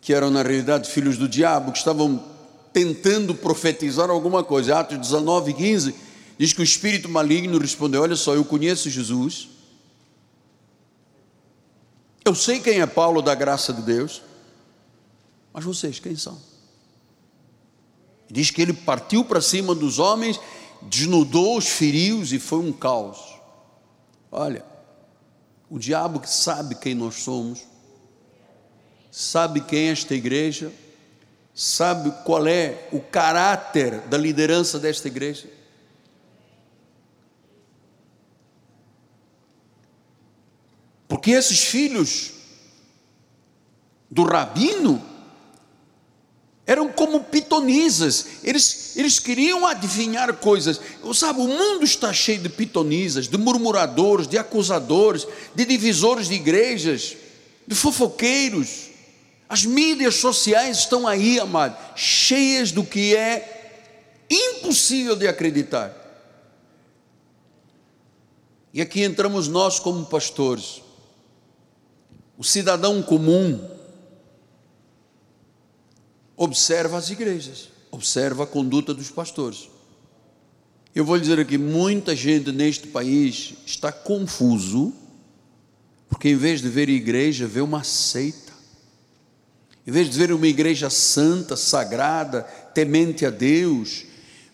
que 0.00 0.14
eram 0.14 0.30
na 0.30 0.42
realidade 0.42 0.88
filhos 0.88 1.18
do 1.18 1.28
diabo, 1.28 1.72
que 1.72 1.78
estavam 1.78 2.24
tentando 2.72 3.34
profetizar 3.34 4.10
alguma 4.10 4.44
coisa. 4.44 4.78
Atos 4.78 4.98
19, 4.98 5.54
15, 5.54 5.94
diz 6.38 6.52
que 6.52 6.60
o 6.60 6.64
espírito 6.64 7.08
maligno 7.08 7.58
respondeu: 7.58 8.02
Olha 8.02 8.14
só, 8.14 8.34
eu 8.34 8.44
conheço 8.44 8.88
Jesus, 8.88 9.48
eu 12.24 12.34
sei 12.34 12.60
quem 12.60 12.80
é 12.80 12.86
Paulo 12.86 13.20
da 13.20 13.34
graça 13.34 13.72
de 13.72 13.82
Deus, 13.82 14.22
mas 15.58 15.64
vocês 15.64 15.98
quem 15.98 16.14
são? 16.14 16.40
Diz 18.30 18.48
que 18.48 18.62
ele 18.62 18.72
partiu 18.72 19.24
para 19.24 19.40
cima 19.40 19.74
dos 19.74 19.98
homens, 19.98 20.38
desnudou 20.82 21.58
os 21.58 21.66
ferios 21.66 22.32
e 22.32 22.38
foi 22.38 22.60
um 22.60 22.72
caos. 22.72 23.18
Olha, 24.30 24.64
o 25.68 25.76
diabo 25.76 26.20
que 26.20 26.30
sabe 26.30 26.76
quem 26.76 26.94
nós 26.94 27.16
somos, 27.16 27.66
sabe 29.10 29.60
quem 29.62 29.88
é 29.88 29.90
esta 29.90 30.14
igreja, 30.14 30.72
sabe 31.52 32.12
qual 32.24 32.46
é 32.46 32.88
o 32.92 33.00
caráter 33.00 34.02
da 34.02 34.16
liderança 34.16 34.78
desta 34.78 35.08
igreja. 35.08 35.50
Porque 41.08 41.32
esses 41.32 41.64
filhos 41.64 42.30
do 44.08 44.22
rabino 44.22 45.17
eram 46.68 46.90
como 46.90 47.24
pitonisas, 47.24 48.26
eles, 48.44 48.94
eles 48.94 49.18
queriam 49.18 49.66
adivinhar 49.66 50.34
coisas. 50.34 50.78
Sabe, 51.14 51.40
o 51.40 51.48
mundo 51.48 51.82
está 51.82 52.12
cheio 52.12 52.40
de 52.40 52.50
pitonisas, 52.50 53.26
de 53.26 53.38
murmuradores, 53.38 54.28
de 54.28 54.36
acusadores, 54.36 55.26
de 55.54 55.64
divisores 55.64 56.28
de 56.28 56.34
igrejas, 56.34 57.16
de 57.66 57.74
fofoqueiros. 57.74 58.90
As 59.48 59.64
mídias 59.64 60.16
sociais 60.16 60.80
estão 60.80 61.06
aí, 61.06 61.40
amado, 61.40 61.74
cheias 61.96 62.70
do 62.70 62.84
que 62.84 63.16
é 63.16 63.86
impossível 64.28 65.16
de 65.16 65.26
acreditar. 65.26 65.96
E 68.74 68.82
aqui 68.82 69.02
entramos 69.02 69.48
nós 69.48 69.80
como 69.80 70.04
pastores, 70.04 70.82
o 72.36 72.44
cidadão 72.44 73.02
comum, 73.02 73.77
observa 76.38 76.96
as 76.96 77.10
igrejas, 77.10 77.68
observa 77.90 78.44
a 78.44 78.46
conduta 78.46 78.94
dos 78.94 79.10
pastores. 79.10 79.68
Eu 80.94 81.04
vou 81.04 81.16
lhe 81.16 81.22
dizer 81.22 81.40
aqui: 81.40 81.58
muita 81.58 82.16
gente 82.16 82.52
neste 82.52 82.86
país 82.86 83.54
está 83.66 83.92
confuso, 83.92 84.94
porque 86.08 86.30
em 86.30 86.36
vez 86.36 86.62
de 86.62 86.68
ver 86.68 86.88
igreja, 86.88 87.46
vê 87.46 87.60
uma 87.60 87.82
seita. 87.82 88.52
Em 89.86 89.90
vez 89.90 90.08
de 90.08 90.18
ver 90.18 90.32
uma 90.32 90.46
igreja 90.46 90.88
santa, 90.88 91.56
sagrada, 91.56 92.42
temente 92.74 93.24
a 93.24 93.30
Deus, 93.30 94.04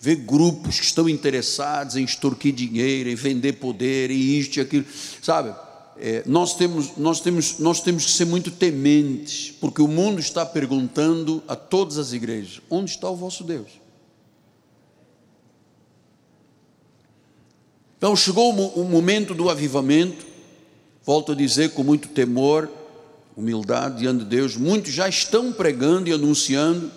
vê 0.01 0.15
grupos 0.15 0.79
que 0.79 0.87
estão 0.87 1.09
interessados 1.09 1.97
em 1.97 2.05
extorquir 2.05 2.55
dinheiro, 2.55 3.11
em 3.11 3.17
vender 3.17 3.55
poder, 3.55 4.11
e 4.11 4.39
isto 4.39 4.57
e 4.57 4.61
aquilo, 4.61 4.85
sabe? 5.21 5.53
É, 5.97 6.25
nós, 6.27 6.55
temos, 6.55 6.97
nós, 6.97 7.21
temos, 7.21 7.59
nós 7.59 7.81
temos 7.81 8.07
que 8.07 8.11
ser 8.11 8.25
muito 8.25 8.51
tementes, 8.51 9.53
porque 9.61 9.81
o 9.81 9.87
mundo 9.87 10.19
está 10.19 10.45
perguntando 10.45 11.43
a 11.47 11.55
todas 11.55 11.99
as 11.99 12.13
igrejas: 12.13 12.61
onde 12.69 12.91
está 12.91 13.09
o 13.09 13.17
vosso 13.17 13.45
Deus? 13.45 13.69
Então 17.97 18.15
chegou 18.17 18.51
o 18.51 18.85
momento 18.85 19.35
do 19.35 19.49
avivamento, 19.49 20.27
volto 21.05 21.33
a 21.33 21.35
dizer 21.35 21.71
com 21.71 21.83
muito 21.83 22.09
temor, 22.09 22.69
humildade 23.37 24.01
diante 24.01 24.25
de 24.25 24.27
Deus, 24.27 24.57
muitos 24.57 24.93
já 24.93 25.09
estão 25.09 25.53
pregando 25.53 26.09
e 26.09 26.13
anunciando, 26.13 26.91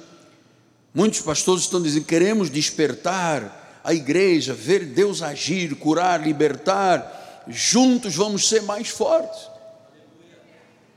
muitos 0.93 1.21
pastores 1.21 1.63
estão 1.63 1.81
dizendo: 1.81 2.05
queremos 2.05 2.49
despertar 2.49 3.81
a 3.83 3.93
igreja, 3.93 4.53
ver 4.53 4.85
Deus 4.85 5.21
agir, 5.21 5.75
curar, 5.75 6.21
libertar 6.21 7.16
juntos 7.49 8.15
vamos 8.15 8.47
ser 8.47 8.61
mais 8.63 8.89
fortes. 8.89 9.49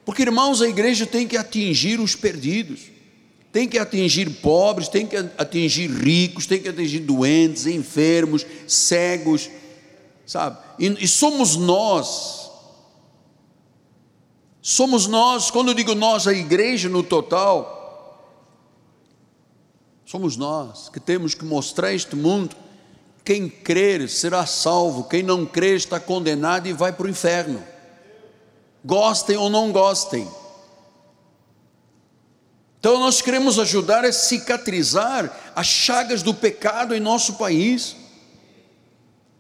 Porque, 0.05 0.23
irmãos, 0.23 0.61
a 0.61 0.69
igreja 0.69 1.07
tem 1.07 1.27
que 1.27 1.37
atingir 1.37 2.01
os 2.01 2.17
perdidos, 2.17 2.81
tem 3.53 3.69
que 3.69 3.79
atingir 3.79 4.29
pobres, 4.41 4.89
tem 4.89 5.07
que 5.07 5.17
atingir 5.17 5.91
ricos, 5.91 6.47
tem 6.47 6.61
que 6.61 6.69
atingir 6.69 7.01
doentes, 7.01 7.67
enfermos, 7.67 8.47
cegos, 8.67 9.51
sabe? 10.27 10.59
E, 10.79 11.05
e 11.05 11.09
somos 11.09 11.57
nós, 11.57 12.51
somos 14.63 15.07
nós, 15.07 15.51
quando 15.51 15.69
eu 15.69 15.75
digo 15.75 15.95
nós, 15.95 16.27
a 16.27 16.33
igreja 16.33 16.89
no 16.89 17.03
total, 17.03 17.79
somos 20.05 20.37
nós 20.37 20.89
que 20.89 20.99
temos 20.99 21.35
que 21.35 21.45
mostrar 21.45 21.89
a 21.89 21.95
este 21.95 22.17
mundo 22.17 22.57
quem 23.25 23.49
crer 23.49 24.09
será 24.09 24.47
salvo, 24.47 25.05
quem 25.05 25.23
não 25.23 25.45
crer 25.47 25.77
está 25.77 26.01
condenado 26.01 26.67
e 26.67 26.73
vai 26.73 26.93
para 26.93 27.07
o 27.07 27.11
inferno. 27.11 27.63
Gostem 28.85 29.37
ou 29.37 29.51
não 29.51 29.71
gostem. 29.71 30.27
Então 32.79 32.99
nós 32.99 33.21
queremos 33.21 33.59
ajudar 33.59 34.07
a 34.07 34.13
cicatrizar 34.13 35.53
as 35.55 35.67
chagas 35.67 36.23
do 36.23 36.33
pecado 36.33 36.95
em 36.95 37.01
nosso 37.01 37.35
país. 37.35 37.95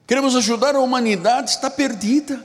Queremos 0.06 0.36
ajudar 0.36 0.74
a 0.74 0.80
humanidade, 0.80 1.50
está 1.50 1.70
perdida. 1.70 2.44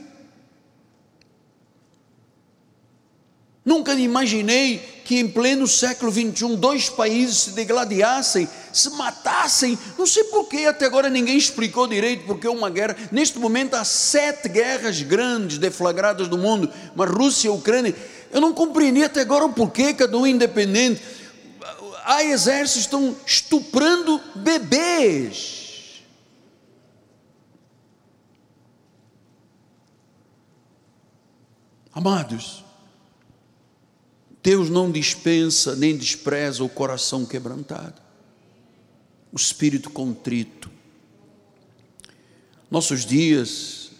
Nunca 3.62 3.92
imaginei 3.94 4.95
que 5.06 5.20
em 5.20 5.28
pleno 5.28 5.68
século 5.68 6.10
XXI 6.10 6.56
dois 6.56 6.88
países 6.88 7.36
se 7.36 7.50
degladiassem, 7.52 8.48
se 8.72 8.90
matassem. 8.90 9.78
Não 9.96 10.04
sei 10.04 10.24
porquê, 10.24 10.66
até 10.66 10.84
agora 10.84 11.08
ninguém 11.08 11.38
explicou 11.38 11.86
direito 11.86 12.26
porque 12.26 12.48
uma 12.48 12.68
guerra. 12.68 12.96
Neste 13.12 13.38
momento 13.38 13.74
há 13.74 13.84
sete 13.84 14.48
guerras 14.48 15.00
grandes 15.02 15.58
deflagradas 15.58 16.26
no 16.26 16.36
mundo, 16.36 16.68
mas 16.96 17.08
Rússia 17.08 17.46
e 17.46 17.50
Ucrânia. 17.52 17.94
Eu 18.32 18.40
não 18.40 18.52
compreendi 18.52 19.04
até 19.04 19.20
agora 19.20 19.44
o 19.44 19.52
porquê, 19.52 19.94
cada 19.94 20.18
um 20.18 20.26
independente. 20.26 21.00
Há 22.04 22.24
exércitos 22.24 22.72
que 22.72 22.80
estão 22.80 23.16
estuprando 23.24 24.20
bebês. 24.34 26.02
Amados, 31.94 32.65
Deus 34.46 34.70
não 34.70 34.92
dispensa 34.92 35.74
nem 35.74 35.96
despreza 35.96 36.62
o 36.62 36.68
coração 36.68 37.26
quebrantado, 37.26 38.00
o 39.32 39.36
espírito 39.36 39.90
contrito. 39.90 40.70
Nossos 42.70 43.04
dias 43.04 43.90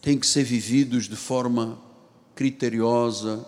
têm 0.00 0.16
que 0.16 0.28
ser 0.28 0.44
vividos 0.44 1.08
de 1.08 1.16
forma 1.16 1.76
criteriosa, 2.36 3.44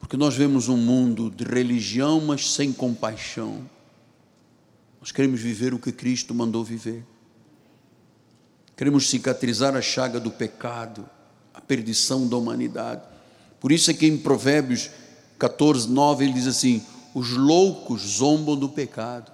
porque 0.00 0.16
nós 0.16 0.34
vemos 0.34 0.68
um 0.68 0.76
mundo 0.76 1.30
de 1.30 1.44
religião, 1.44 2.20
mas 2.20 2.52
sem 2.52 2.72
compaixão. 2.72 3.64
Nós 5.00 5.12
queremos 5.12 5.40
viver 5.40 5.72
o 5.72 5.78
que 5.78 5.92
Cristo 5.92 6.34
mandou 6.34 6.64
viver. 6.64 7.06
Queremos 8.76 9.08
cicatrizar 9.08 9.76
a 9.76 9.80
chaga 9.80 10.18
do 10.18 10.32
pecado 10.32 11.08
perdição 11.66 12.26
da 12.26 12.36
humanidade. 12.36 13.02
Por 13.60 13.72
isso 13.72 13.90
é 13.90 13.94
que 13.94 14.06
em 14.06 14.16
Provérbios 14.18 14.90
14, 15.38 15.88
9 15.88 16.24
ele 16.24 16.34
diz 16.34 16.46
assim: 16.46 16.84
os 17.14 17.30
loucos 17.30 18.02
zombam 18.02 18.56
do 18.56 18.68
pecado. 18.68 19.30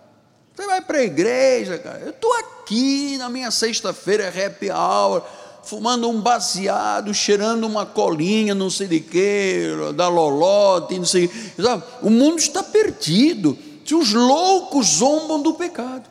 Você 0.55 0.67
vai 0.67 0.81
para 0.81 0.99
a 0.99 1.05
igreja, 1.05 1.79
cara. 1.79 2.01
Eu 2.01 2.11
estou 2.11 2.33
aqui 2.35 3.17
na 3.19 3.29
minha 3.29 3.51
sexta-feira, 3.51 4.29
happy 4.29 4.71
hour, 4.71 5.23
fumando 5.63 6.09
um 6.09 6.21
baseado, 6.21 7.15
cheirando 7.15 7.65
uma 7.65 7.87
colinha, 7.87 8.55
não 8.55 8.69
sei 8.69 8.89
de 8.89 9.01
quê, 9.01 9.69
da 9.95 10.09
lolote, 10.09 10.99
não 10.99 11.05
sei. 11.05 11.31
Sabe? 11.61 11.85
O 12.03 12.11
mundo 12.11 12.39
está 12.39 12.63
perdido. 12.63 13.57
Se 13.85 13.95
os 13.95 14.13
loucos 14.13 14.87
zombam 14.97 15.41
do 15.41 15.55
pecado. 15.55 16.11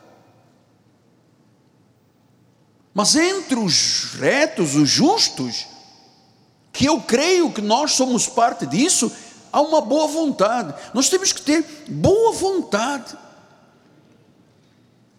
Mas 2.94 3.14
entre 3.14 3.56
os 3.56 4.14
retos, 4.14 4.74
os 4.74 4.88
justos, 4.88 5.66
que 6.78 6.86
eu 6.86 7.00
creio 7.00 7.50
que 7.50 7.60
nós 7.60 7.94
somos 7.94 8.28
parte 8.28 8.64
disso, 8.64 9.10
há 9.52 9.60
uma 9.60 9.80
boa 9.80 10.06
vontade. 10.06 10.72
Nós 10.94 11.08
temos 11.08 11.32
que 11.32 11.42
ter 11.42 11.64
boa 11.88 12.32
vontade. 12.32 13.18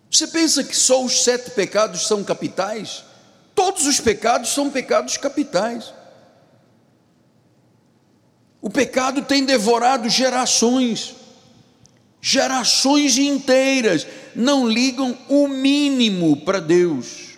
Você 0.10 0.26
pensa 0.28 0.64
que 0.64 0.74
só 0.74 1.04
os 1.04 1.22
sete 1.22 1.52
pecados 1.52 2.08
são 2.08 2.24
capitais? 2.24 3.04
Todos 3.54 3.86
os 3.86 4.00
pecados 4.00 4.54
são 4.54 4.70
pecados 4.70 5.18
capitais. 5.18 5.94
O 8.62 8.70
pecado 8.70 9.24
tem 9.24 9.44
devorado 9.44 10.08
gerações, 10.08 11.14
gerações 12.22 13.18
inteiras, 13.18 14.08
não 14.34 14.66
ligam 14.66 15.18
o 15.28 15.50
mínimo 15.50 16.38
para 16.38 16.62
Deus. 16.62 17.38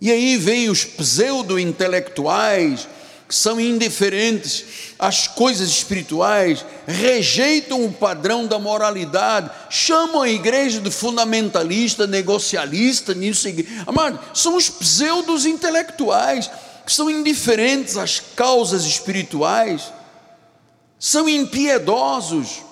E 0.00 0.12
aí 0.12 0.36
vem 0.36 0.70
os 0.70 0.84
pseudo-intelectuais, 0.84 2.86
que 3.28 3.34
são 3.34 3.58
indiferentes 3.58 4.64
às 4.98 5.26
coisas 5.26 5.68
espirituais, 5.68 6.64
rejeitam 6.86 7.84
o 7.84 7.92
padrão 7.92 8.46
da 8.46 8.58
moralidade, 8.58 9.50
chamam 9.70 10.22
a 10.22 10.28
igreja 10.28 10.80
de 10.80 10.90
fundamentalista, 10.90 12.06
negocialista, 12.06 13.14
nisso. 13.14 13.48
Amado, 13.86 14.20
são 14.34 14.56
os 14.56 14.68
pseudos 14.68 15.46
intelectuais 15.46 16.50
que 16.84 16.92
são 16.92 17.08
indiferentes 17.08 17.96
às 17.96 18.20
causas 18.20 18.84
espirituais, 18.84 19.90
são 20.98 21.28
impiedosos 21.28 22.62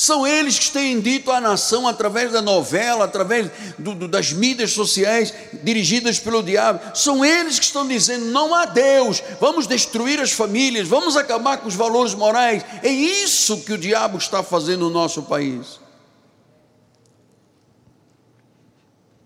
são 0.00 0.26
eles 0.26 0.58
que 0.58 0.70
têm 0.70 0.98
dito 0.98 1.30
à 1.30 1.42
nação, 1.42 1.86
através 1.86 2.32
da 2.32 2.40
novela, 2.40 3.04
através 3.04 3.50
do, 3.78 3.94
do, 3.94 4.08
das 4.08 4.32
mídias 4.32 4.72
sociais 4.72 5.34
dirigidas 5.62 6.18
pelo 6.18 6.42
diabo, 6.42 6.96
são 6.96 7.22
eles 7.22 7.58
que 7.58 7.66
estão 7.66 7.86
dizendo: 7.86 8.24
não 8.24 8.54
há 8.54 8.64
Deus, 8.64 9.22
vamos 9.38 9.66
destruir 9.66 10.18
as 10.18 10.32
famílias, 10.32 10.88
vamos 10.88 11.18
acabar 11.18 11.58
com 11.58 11.68
os 11.68 11.74
valores 11.74 12.14
morais. 12.14 12.64
É 12.82 12.88
isso 12.88 13.60
que 13.60 13.74
o 13.74 13.78
diabo 13.78 14.16
está 14.16 14.42
fazendo 14.42 14.86
no 14.86 14.90
nosso 14.90 15.24
país. 15.24 15.78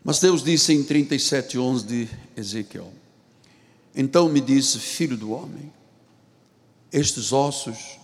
Mas 0.03 0.19
Deus 0.19 0.43
disse 0.43 0.73
em 0.73 0.83
37,11 0.83 1.87
de 1.87 2.09
Ezequiel: 2.37 2.93
Então 3.95 4.29
me 4.29 4.41
disse, 4.41 4.81
filho 4.81 5.17
do 5.17 5.31
homem, 5.31 5.73
estes 6.91 7.33
ossos 7.33 8.01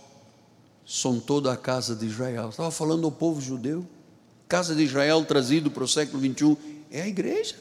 são 0.85 1.19
toda 1.19 1.51
a 1.51 1.57
casa 1.57 1.95
de 1.95 2.05
Israel. 2.05 2.49
Estava 2.49 2.71
falando 2.71 3.05
ao 3.05 3.11
povo 3.11 3.39
judeu. 3.39 3.87
Casa 4.47 4.75
de 4.75 4.83
Israel 4.83 5.23
trazido 5.23 5.71
para 5.71 5.83
o 5.83 5.87
século 5.87 6.19
21 6.19 6.57
é 6.89 7.01
a 7.01 7.07
igreja. 7.07 7.55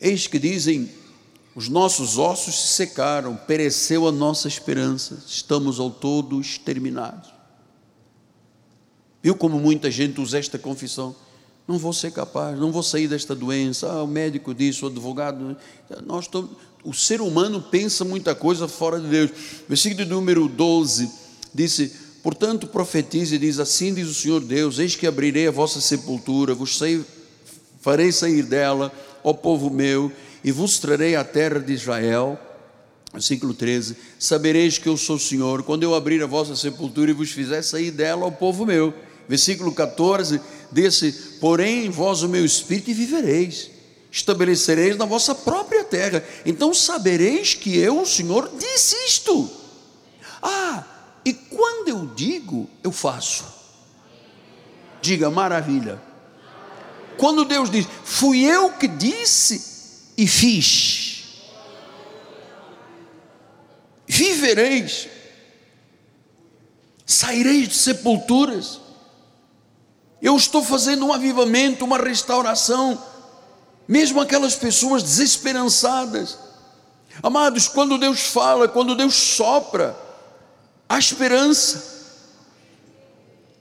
Eis 0.00 0.26
que 0.26 0.38
dizem: 0.38 0.90
os 1.54 1.68
nossos 1.68 2.18
ossos 2.18 2.60
se 2.60 2.68
secaram, 2.74 3.36
pereceu 3.36 4.08
a 4.08 4.12
nossa 4.12 4.48
esperança, 4.48 5.22
estamos 5.26 5.78
ao 5.78 5.90
todo 5.90 6.40
exterminados. 6.40 7.32
Viu 9.22 9.36
como 9.36 9.58
muita 9.58 9.90
gente 9.90 10.20
usa 10.20 10.38
esta 10.38 10.58
confissão? 10.58 11.14
Não 11.66 11.78
vou 11.78 11.92
ser 11.92 12.12
capaz, 12.12 12.58
não 12.58 12.70
vou 12.70 12.82
sair 12.82 13.08
desta 13.08 13.34
doença. 13.34 13.90
Ah, 13.90 14.02
o 14.02 14.06
médico 14.06 14.54
disse, 14.54 14.84
o 14.84 14.88
advogado. 14.88 15.56
Nós 16.04 16.26
estamos, 16.26 16.50
o 16.84 16.92
ser 16.92 17.22
humano 17.22 17.62
pensa 17.62 18.04
muita 18.04 18.34
coisa 18.34 18.68
fora 18.68 19.00
de 19.00 19.08
Deus. 19.08 19.30
Versículo 19.66 20.06
número 20.06 20.46
12 20.46 21.10
disse: 21.54 21.92
Portanto, 22.22 22.66
profetize 22.66 23.36
e 23.36 23.38
diz: 23.38 23.58
Assim 23.58 23.94
diz 23.94 24.08
o 24.08 24.14
Senhor 24.14 24.40
Deus: 24.40 24.78
Eis 24.78 24.94
que 24.94 25.06
abrirei 25.06 25.48
a 25.48 25.50
vossa 25.50 25.80
sepultura, 25.80 26.54
vos 26.54 26.78
farei 27.80 28.12
sair 28.12 28.42
dela, 28.42 28.92
ó 29.22 29.32
povo 29.32 29.70
meu, 29.70 30.12
e 30.42 30.52
vos 30.52 30.78
trarei 30.78 31.16
a 31.16 31.24
terra 31.24 31.58
de 31.58 31.72
Israel. 31.72 32.38
Versículo 33.10 33.54
13: 33.54 33.96
Sabereis 34.18 34.76
que 34.76 34.88
eu 34.88 34.98
sou 34.98 35.16
o 35.16 35.20
Senhor, 35.20 35.62
quando 35.62 35.82
eu 35.84 35.94
abrir 35.94 36.22
a 36.22 36.26
vossa 36.26 36.54
sepultura 36.54 37.10
e 37.10 37.14
vos 37.14 37.30
fizer 37.30 37.62
sair 37.62 37.90
dela, 37.90 38.26
ó 38.26 38.30
povo 38.30 38.66
meu. 38.66 38.92
Versículo 39.28 39.72
14: 39.72 40.40
Disse: 40.70 41.12
Porém, 41.40 41.90
vós 41.90 42.22
o 42.22 42.28
meu 42.28 42.44
espírito 42.44 42.90
e 42.90 42.94
vivereis 42.94 43.74
estabelecereis 44.14 44.96
na 44.96 45.04
vossa 45.04 45.34
própria 45.34 45.82
terra. 45.82 46.24
Então 46.46 46.72
sabereis 46.72 47.54
que 47.54 47.76
eu, 47.76 48.00
o 48.00 48.06
Senhor, 48.06 48.48
disse 48.56 48.94
isto. 49.08 49.50
Ah, 50.40 50.84
e 51.24 51.32
quando 51.32 51.88
eu 51.88 52.06
digo, 52.14 52.70
eu 52.84 52.92
faço. 52.92 53.44
Diga 55.02 55.28
maravilha. 55.30 56.00
Quando 57.16 57.44
Deus 57.44 57.68
diz, 57.68 57.88
fui 58.04 58.44
eu 58.44 58.70
que 58.74 58.86
disse 58.86 60.12
e 60.16 60.28
fiz. 60.28 61.24
Vivereis, 64.06 65.08
saireis 67.04 67.68
de 67.68 67.74
sepulturas. 67.74 68.80
Eu 70.24 70.36
estou 70.36 70.64
fazendo 70.64 71.04
um 71.04 71.12
avivamento, 71.12 71.84
uma 71.84 71.98
restauração 71.98 72.98
mesmo 73.86 74.22
aquelas 74.22 74.56
pessoas 74.56 75.02
desesperançadas. 75.02 76.38
Amados, 77.22 77.68
quando 77.68 77.98
Deus 77.98 78.20
fala, 78.20 78.66
quando 78.66 78.94
Deus 78.94 79.14
sopra, 79.14 79.94
há 80.88 80.98
esperança. 80.98 81.92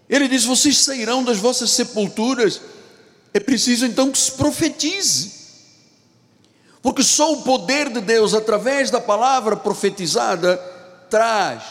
Ele 0.10 0.30
diz: 0.30 0.46
Vocês 0.46 0.78
sairão 0.78 1.22
das 1.22 1.38
vossas 1.38 1.72
sepulturas. 1.72 2.62
É 3.34 3.42
preciso 3.42 3.86
então 3.86 4.10
que 4.10 4.18
se 4.18 4.32
profetize, 4.32 5.34
porque 6.82 7.04
só 7.04 7.34
o 7.34 7.42
poder 7.42 7.90
de 7.90 8.00
Deus, 8.00 8.34
através 8.34 8.90
da 8.90 9.02
palavra 9.02 9.58
profetizada, 9.58 10.56
traz 11.10 11.64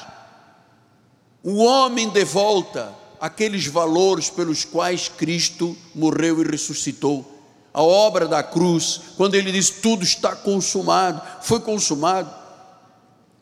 o 1.42 1.62
homem 1.62 2.10
de 2.10 2.24
volta 2.24 3.01
aqueles 3.22 3.68
valores 3.68 4.28
pelos 4.28 4.64
quais 4.64 5.08
Cristo 5.08 5.76
morreu 5.94 6.42
e 6.42 6.50
ressuscitou 6.50 7.32
a 7.72 7.80
obra 7.80 8.26
da 8.26 8.42
cruz, 8.42 9.00
quando 9.16 9.36
ele 9.36 9.52
diz 9.52 9.70
tudo 9.70 10.02
está 10.02 10.34
consumado, 10.34 11.22
foi 11.40 11.60
consumado. 11.60 12.28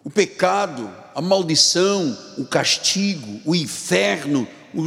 O 0.04 0.10
pecado, 0.10 0.88
a 1.14 1.22
maldição, 1.22 2.16
o 2.36 2.44
castigo, 2.44 3.40
o 3.46 3.54
inferno, 3.54 4.46
o, 4.74 4.82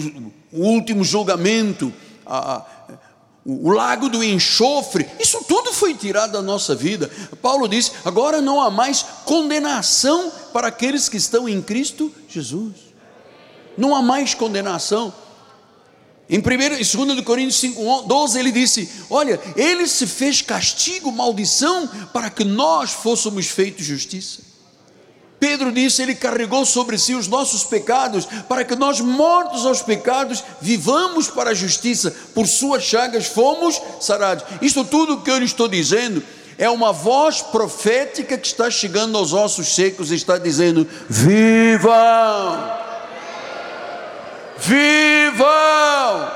o 0.51 0.67
último 0.67 1.03
julgamento, 1.03 1.91
a, 2.23 2.53
a, 2.53 2.65
o, 3.43 3.69
o 3.69 3.71
lago 3.71 4.09
do 4.09 4.23
enxofre, 4.23 5.09
isso 5.19 5.43
tudo 5.47 5.73
foi 5.73 5.95
tirado 5.95 6.33
da 6.33 6.41
nossa 6.41 6.75
vida. 6.75 7.09
Paulo 7.41 7.67
diz: 7.67 7.91
agora 8.05 8.41
não 8.41 8.61
há 8.61 8.69
mais 8.69 9.03
condenação 9.25 10.31
para 10.53 10.67
aqueles 10.67 11.09
que 11.09 11.17
estão 11.17 11.49
em 11.49 11.61
Cristo 11.63 12.13
Jesus. 12.29 12.82
Não 13.77 13.95
há 13.95 14.01
mais 14.01 14.33
condenação. 14.33 15.13
Em 16.29 16.39
1 16.39 16.41
e 16.79 17.05
2 17.05 17.21
Coríntios 17.21 17.59
5, 17.59 18.03
12, 18.03 18.39
ele 18.39 18.51
disse: 18.51 18.89
Olha, 19.09 19.39
ele 19.55 19.87
se 19.87 20.07
fez 20.07 20.41
castigo, 20.41 21.11
maldição, 21.11 21.87
para 22.13 22.29
que 22.29 22.43
nós 22.43 22.91
fôssemos 22.91 23.47
feitos 23.47 23.85
justiça. 23.85 24.41
Pedro 25.39 25.73
disse: 25.73 26.01
Ele 26.01 26.15
carregou 26.15 26.65
sobre 26.65 26.97
si 26.97 27.13
os 27.13 27.27
nossos 27.27 27.65
pecados, 27.65 28.25
para 28.47 28.63
que 28.63 28.77
nós, 28.77 29.01
mortos 29.01 29.65
aos 29.65 29.81
pecados, 29.81 30.41
vivamos 30.61 31.27
para 31.27 31.49
a 31.49 31.53
justiça. 31.53 32.15
Por 32.33 32.47
suas 32.47 32.83
chagas 32.83 33.25
fomos 33.27 33.81
sarados. 33.99 34.45
Isto 34.61 34.85
tudo 34.85 35.19
que 35.19 35.29
eu 35.29 35.37
lhe 35.37 35.45
estou 35.45 35.67
dizendo 35.67 36.23
é 36.57 36.69
uma 36.69 36.93
voz 36.93 37.41
profética 37.41 38.37
que 38.37 38.47
está 38.47 38.71
chegando 38.71 39.17
aos 39.17 39.33
ossos 39.33 39.75
secos 39.75 40.11
e 40.11 40.15
está 40.15 40.37
dizendo: 40.37 40.87
Vivam! 41.09 42.92
Vivam! 44.63 46.31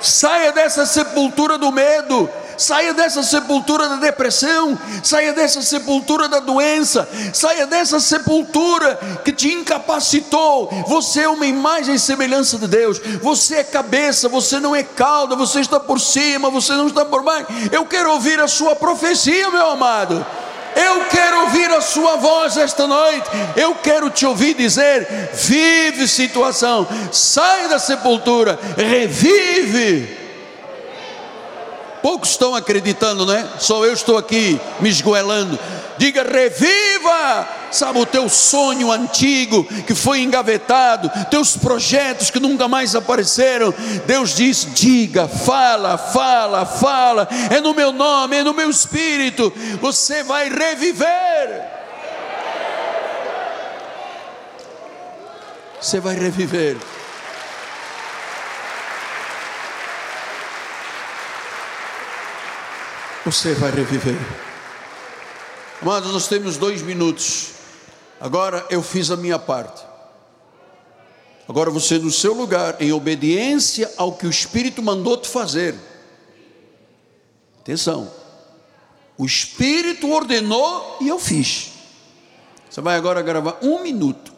Saia 0.00 0.52
dessa 0.52 0.86
sepultura 0.86 1.58
do 1.58 1.70
medo, 1.70 2.30
saia 2.56 2.94
dessa 2.94 3.22
sepultura 3.22 3.86
da 3.86 3.96
depressão, 3.96 4.78
saia 5.02 5.32
dessa 5.32 5.60
sepultura 5.60 6.26
da 6.26 6.38
doença, 6.38 7.06
saia 7.34 7.66
dessa 7.66 8.00
sepultura 8.00 8.98
que 9.24 9.32
te 9.32 9.52
incapacitou. 9.52 10.70
Você 10.86 11.22
é 11.22 11.28
uma 11.28 11.44
imagem 11.44 11.96
e 11.96 11.98
semelhança 11.98 12.56
de 12.56 12.66
Deus, 12.66 12.98
você 13.20 13.56
é 13.56 13.64
cabeça, 13.64 14.26
você 14.28 14.58
não 14.58 14.74
é 14.74 14.82
cauda, 14.82 15.36
você 15.36 15.60
está 15.60 15.78
por 15.78 16.00
cima, 16.00 16.48
você 16.48 16.72
não 16.72 16.86
está 16.86 17.04
por 17.04 17.22
baixo. 17.22 17.48
Eu 17.70 17.84
quero 17.84 18.12
ouvir 18.12 18.40
a 18.40 18.48
sua 18.48 18.74
profecia, 18.74 19.50
meu 19.50 19.70
amado. 19.70 20.24
Eu 20.76 21.04
quero 21.06 21.40
ouvir 21.42 21.70
a 21.70 21.80
sua 21.80 22.16
voz 22.16 22.56
esta 22.56 22.86
noite. 22.86 23.28
Eu 23.56 23.74
quero 23.74 24.10
te 24.10 24.26
ouvir 24.26 24.54
dizer: 24.54 25.30
vive 25.32 26.06
situação, 26.06 26.86
sai 27.12 27.68
da 27.68 27.78
sepultura, 27.78 28.58
revive. 28.76 30.18
Poucos 32.02 32.30
estão 32.30 32.54
acreditando, 32.54 33.26
não 33.26 33.34
é? 33.34 33.46
Só 33.58 33.84
eu 33.84 33.92
estou 33.92 34.16
aqui 34.16 34.60
me 34.80 34.88
esgoelando. 34.88 35.58
Diga: 35.98 36.22
reviva 36.22 37.59
sabe, 37.70 37.98
o 37.98 38.06
teu 38.06 38.28
sonho 38.28 38.90
antigo 38.90 39.64
que 39.86 39.94
foi 39.94 40.20
engavetado, 40.20 41.10
teus 41.30 41.56
projetos 41.56 42.30
que 42.30 42.40
nunca 42.40 42.68
mais 42.68 42.94
apareceram. 42.94 43.72
Deus 44.06 44.34
diz: 44.34 44.66
diga, 44.74 45.28
fala, 45.28 45.96
fala, 45.96 46.66
fala, 46.66 47.28
é 47.50 47.60
no 47.60 47.74
meu 47.74 47.92
nome, 47.92 48.36
é 48.36 48.42
no 48.42 48.54
meu 48.54 48.70
espírito, 48.70 49.52
você 49.80 50.22
vai 50.22 50.48
reviver. 50.48 51.80
Você 55.80 55.98
vai 55.98 56.14
reviver. 56.14 56.76
Você 63.24 63.54
vai 63.54 63.70
reviver. 63.70 64.18
Amados, 65.80 66.12
nós 66.12 66.28
temos 66.28 66.58
dois 66.58 66.82
minutos. 66.82 67.59
Agora 68.20 68.66
eu 68.68 68.82
fiz 68.82 69.10
a 69.10 69.16
minha 69.16 69.38
parte. 69.38 69.82
Agora 71.48 71.70
você 71.70 71.98
no 71.98 72.10
seu 72.10 72.34
lugar, 72.34 72.80
em 72.80 72.92
obediência 72.92 73.90
ao 73.96 74.12
que 74.12 74.26
o 74.26 74.30
Espírito 74.30 74.82
mandou 74.82 75.16
te 75.16 75.28
fazer. 75.28 75.74
Atenção. 77.60 78.10
O 79.16 79.24
Espírito 79.24 80.10
ordenou 80.10 80.98
e 81.00 81.08
eu 81.08 81.18
fiz. 81.18 81.72
Você 82.68 82.80
vai 82.80 82.96
agora 82.96 83.22
gravar 83.22 83.58
um 83.62 83.82
minuto. 83.82 84.32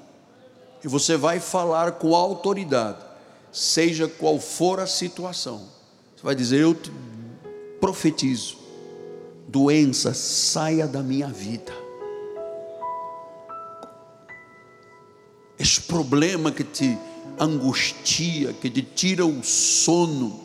E 0.82 0.88
você 0.88 1.16
vai 1.16 1.38
falar 1.38 1.92
com 1.92 2.14
autoridade, 2.14 2.98
seja 3.52 4.08
qual 4.08 4.40
for 4.40 4.80
a 4.80 4.86
situação. 4.86 5.68
Você 6.16 6.22
vai 6.22 6.34
dizer: 6.34 6.60
Eu 6.60 6.74
te 6.74 6.90
profetizo, 7.80 8.56
doença 9.46 10.14
saia 10.14 10.86
da 10.88 11.02
minha 11.02 11.28
vida. 11.28 11.81
Esse 15.62 15.80
problema 15.82 16.50
que 16.50 16.64
te 16.64 16.98
angustia, 17.38 18.52
que 18.52 18.68
te 18.68 18.82
tira 18.82 19.24
o 19.24 19.44
sono, 19.44 20.40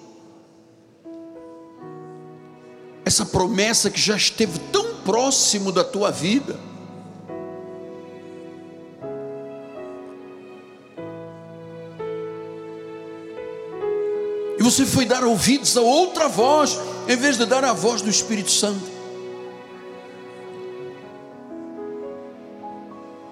essa 3.04 3.26
promessa 3.26 3.90
que 3.90 4.00
já 4.00 4.16
esteve 4.16 4.60
tão 4.72 4.98
próximo 4.98 5.72
da 5.72 5.84
tua 5.84 6.12
vida, 6.12 6.56
e 14.60 14.62
você 14.62 14.86
foi 14.86 15.04
dar 15.04 15.24
ouvidos 15.24 15.76
a 15.76 15.82
outra 15.82 16.28
voz, 16.28 16.80
em 17.08 17.16
vez 17.16 17.40
de 17.40 17.46
dar 17.48 17.66
a 17.66 17.74
voz 17.74 18.04
do 18.04 18.10
Espírito 18.12 18.52
Santo. 18.52 18.86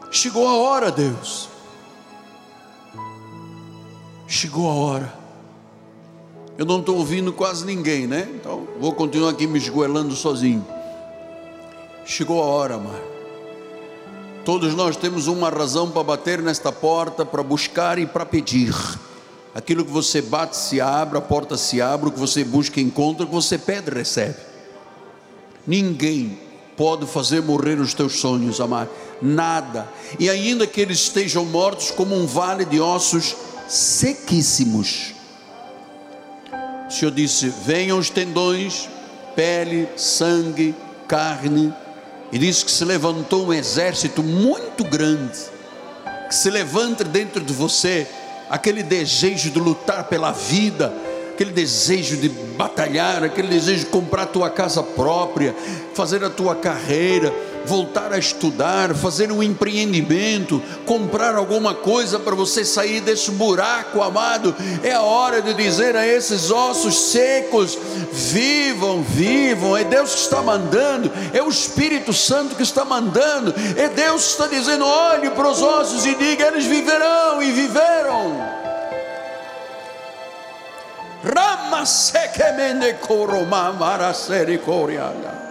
Chegou 0.09 0.47
a 0.47 0.55
hora, 0.55 0.91
Deus. 0.91 1.53
Chegou 4.45 4.69
a 4.69 4.73
hora. 4.75 5.13
Eu 6.55 6.67
não 6.67 6.79
estou 6.79 6.97
ouvindo 6.97 7.33
quase 7.33 7.65
ninguém, 7.65 8.05
né? 8.05 8.29
Então 8.35 8.67
vou 8.79 8.93
continuar 8.93 9.31
aqui 9.31 9.47
me 9.47 9.57
esgoelando 9.57 10.15
sozinho. 10.15 10.63
Chegou 12.05 12.43
a 12.43 12.45
hora, 12.45 12.75
amar. 12.75 13.01
Todos 14.45 14.75
nós 14.75 14.95
temos 14.95 15.25
uma 15.25 15.49
razão 15.49 15.89
para 15.89 16.03
bater 16.03 16.43
nesta 16.43 16.71
porta, 16.71 17.25
para 17.25 17.41
buscar 17.41 17.97
e 17.97 18.05
para 18.05 18.23
pedir. 18.23 18.71
Aquilo 19.55 19.83
que 19.83 19.89
você 19.89 20.21
bate 20.21 20.55
se 20.55 20.79
abre, 20.79 21.17
a 21.17 21.21
porta 21.21 21.57
se 21.57 21.81
abre, 21.81 22.09
o 22.09 22.11
que 22.11 22.19
você 22.19 22.43
busca 22.43 22.79
encontra, 22.79 23.23
o 23.23 23.27
que 23.27 23.33
você 23.33 23.57
pede 23.57 23.89
recebe. 23.89 24.37
Ninguém 25.65 26.37
pode 26.77 27.07
fazer 27.07 27.41
morrer 27.41 27.79
os 27.79 27.95
teus 27.95 28.19
sonhos, 28.19 28.61
amar. 28.61 28.87
Nada. 29.19 29.89
E 30.19 30.29
ainda 30.29 30.67
que 30.67 30.79
eles 30.81 30.99
estejam 30.99 31.43
mortos 31.45 31.89
como 31.89 32.15
um 32.15 32.27
vale 32.27 32.63
de 32.63 32.79
ossos 32.79 33.35
sequíssimos. 33.67 35.13
O 36.87 36.91
Senhor 36.91 37.11
disse: 37.11 37.49
Venham 37.65 37.97
os 37.97 38.09
tendões, 38.09 38.89
pele, 39.35 39.87
sangue, 39.97 40.75
carne. 41.07 41.73
E 42.31 42.37
disse 42.37 42.65
que 42.65 42.71
se 42.71 42.83
levantou 42.83 43.47
um 43.47 43.53
exército 43.53 44.21
muito 44.23 44.83
grande, 44.83 45.37
que 46.27 46.35
se 46.35 46.49
levanta 46.49 47.03
dentro 47.03 47.43
de 47.43 47.53
você 47.53 48.07
aquele 48.49 48.83
desejo 48.83 49.49
de 49.51 49.59
lutar 49.59 50.05
pela 50.05 50.31
vida, 50.31 50.93
aquele 51.33 51.51
desejo 51.51 52.17
de 52.17 52.29
batalhar, 52.29 53.23
aquele 53.23 53.47
desejo 53.47 53.85
de 53.85 53.85
comprar 53.85 54.23
a 54.23 54.27
tua 54.27 54.49
casa 54.49 54.81
própria, 54.81 55.55
fazer 55.93 56.23
a 56.23 56.29
tua 56.29 56.55
carreira 56.55 57.33
voltar 57.65 58.13
a 58.13 58.17
estudar, 58.17 58.95
fazer 58.95 59.31
um 59.31 59.41
empreendimento, 59.41 60.61
comprar 60.85 61.35
alguma 61.35 61.73
coisa 61.73 62.19
para 62.19 62.35
você 62.35 62.63
sair 62.63 63.01
desse 63.01 63.31
buraco, 63.31 64.01
amado. 64.01 64.55
É 64.83 64.91
a 64.91 65.01
hora 65.01 65.41
de 65.41 65.53
dizer 65.53 65.95
a 65.95 66.05
esses 66.05 66.51
ossos 66.51 67.11
secos: 67.11 67.77
vivam, 68.11 69.03
vivam. 69.03 69.75
É 69.75 69.83
Deus 69.83 70.13
que 70.13 70.21
está 70.21 70.41
mandando, 70.41 71.11
é 71.33 71.41
o 71.41 71.49
Espírito 71.49 72.13
Santo 72.13 72.55
que 72.55 72.63
está 72.63 72.85
mandando, 72.85 73.53
é 73.75 73.89
Deus 73.89 74.23
que 74.23 74.31
está 74.31 74.47
dizendo: 74.47 74.85
olhe 74.85 75.29
para 75.31 75.49
os 75.49 75.61
ossos 75.61 76.05
e 76.05 76.15
diga: 76.15 76.47
eles 76.47 76.65
viverão 76.65 77.41
e 77.41 77.51
viveram. 77.51 78.65
Rama 81.23 81.85
sekemende 81.85 82.93
koroma 83.01 83.73
coriana. 84.63 85.44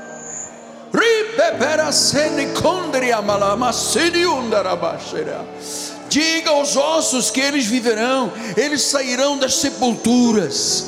Diga 6.08 6.50
aos 6.50 6.76
ossos 6.76 7.30
que 7.30 7.40
eles 7.40 7.66
viverão, 7.66 8.32
eles 8.56 8.82
sairão 8.82 9.36
das 9.36 9.56
sepulturas, 9.56 10.86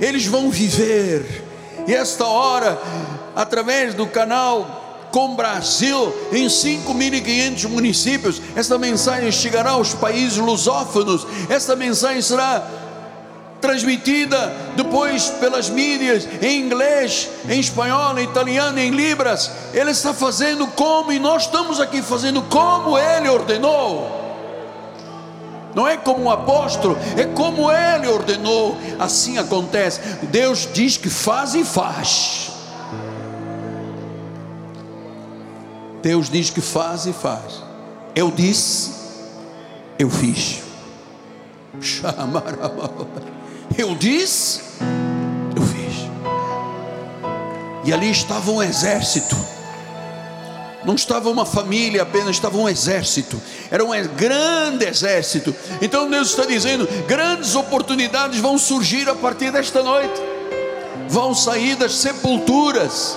eles 0.00 0.26
vão 0.26 0.48
viver. 0.48 1.42
E 1.88 1.92
esta 1.92 2.24
hora, 2.24 2.80
através 3.34 3.94
do 3.94 4.06
canal 4.06 4.82
com 5.12 5.36
Brasil 5.36 6.12
em 6.32 6.46
5.500 6.46 7.68
municípios. 7.68 8.40
Esta 8.56 8.78
mensagem 8.78 9.30
chegará 9.30 9.72
aos 9.72 9.92
países 9.92 10.38
lusófonos. 10.38 11.26
Esta 11.50 11.76
mensagem 11.76 12.22
será 12.22 12.66
transmitida 13.62 14.52
depois 14.76 15.30
pelas 15.30 15.70
mídias 15.70 16.28
em 16.42 16.60
inglês, 16.60 17.30
em 17.48 17.60
espanhol, 17.60 18.18
em 18.18 18.24
italiano, 18.24 18.78
em 18.78 18.90
libras. 18.90 19.50
Ele 19.72 19.92
está 19.92 20.12
fazendo 20.12 20.66
como 20.66 21.12
e 21.12 21.18
nós 21.18 21.44
estamos 21.44 21.80
aqui 21.80 22.02
fazendo 22.02 22.42
como 22.42 22.98
ele 22.98 23.28
ordenou. 23.28 24.20
Não 25.74 25.88
é 25.88 25.96
como 25.96 26.24
um 26.24 26.30
apóstolo, 26.30 26.98
é 27.16 27.24
como 27.24 27.70
ele 27.70 28.08
ordenou. 28.08 28.76
Assim 28.98 29.38
acontece. 29.38 30.00
Deus 30.24 30.68
diz 30.70 30.98
que 30.98 31.08
faz 31.08 31.54
e 31.54 31.64
faz. 31.64 32.50
Deus 36.02 36.28
diz 36.28 36.50
que 36.50 36.60
faz 36.60 37.06
e 37.06 37.12
faz. 37.12 37.62
Eu 38.14 38.30
disse, 38.30 38.90
eu 39.98 40.10
fiz. 40.10 40.60
Chamarababa. 41.80 43.06
Eu 43.76 43.94
disse, 43.94 44.60
eu 45.56 45.62
fiz. 45.62 46.08
E 47.84 47.92
ali 47.92 48.10
estava 48.10 48.50
um 48.50 48.62
exército. 48.62 49.36
Não 50.84 50.94
estava 50.94 51.30
uma 51.30 51.46
família 51.46 52.02
apenas, 52.02 52.30
estava 52.30 52.56
um 52.58 52.68
exército. 52.68 53.40
Era 53.70 53.84
um 53.84 53.90
grande 54.16 54.84
exército. 54.84 55.54
Então 55.80 56.10
Deus 56.10 56.30
está 56.30 56.44
dizendo: 56.44 56.88
grandes 57.06 57.54
oportunidades 57.54 58.40
vão 58.40 58.58
surgir 58.58 59.08
a 59.08 59.14
partir 59.14 59.52
desta 59.52 59.82
noite. 59.82 60.20
Vão 61.08 61.34
sair 61.34 61.76
das 61.76 61.94
sepulturas 61.94 63.16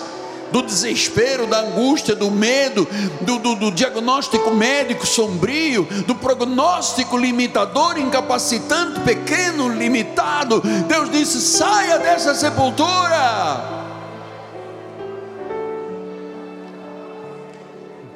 do 0.51 0.61
desespero, 0.61 1.47
da 1.47 1.59
angústia, 1.61 2.15
do 2.15 2.31
medo, 2.31 2.87
do, 3.21 3.39
do, 3.39 3.55
do, 3.55 3.71
diagnóstico 3.71 4.51
médico 4.51 5.05
sombrio, 5.05 5.87
do 6.05 6.15
prognóstico 6.15 7.17
limitador, 7.17 7.97
incapacitante, 7.97 8.99
pequeno, 9.01 9.69
limitado. 9.69 10.61
Deus 10.87 11.09
disse: 11.09 11.41
saia 11.41 11.97
dessa 11.99 12.33
sepultura. 12.33 13.75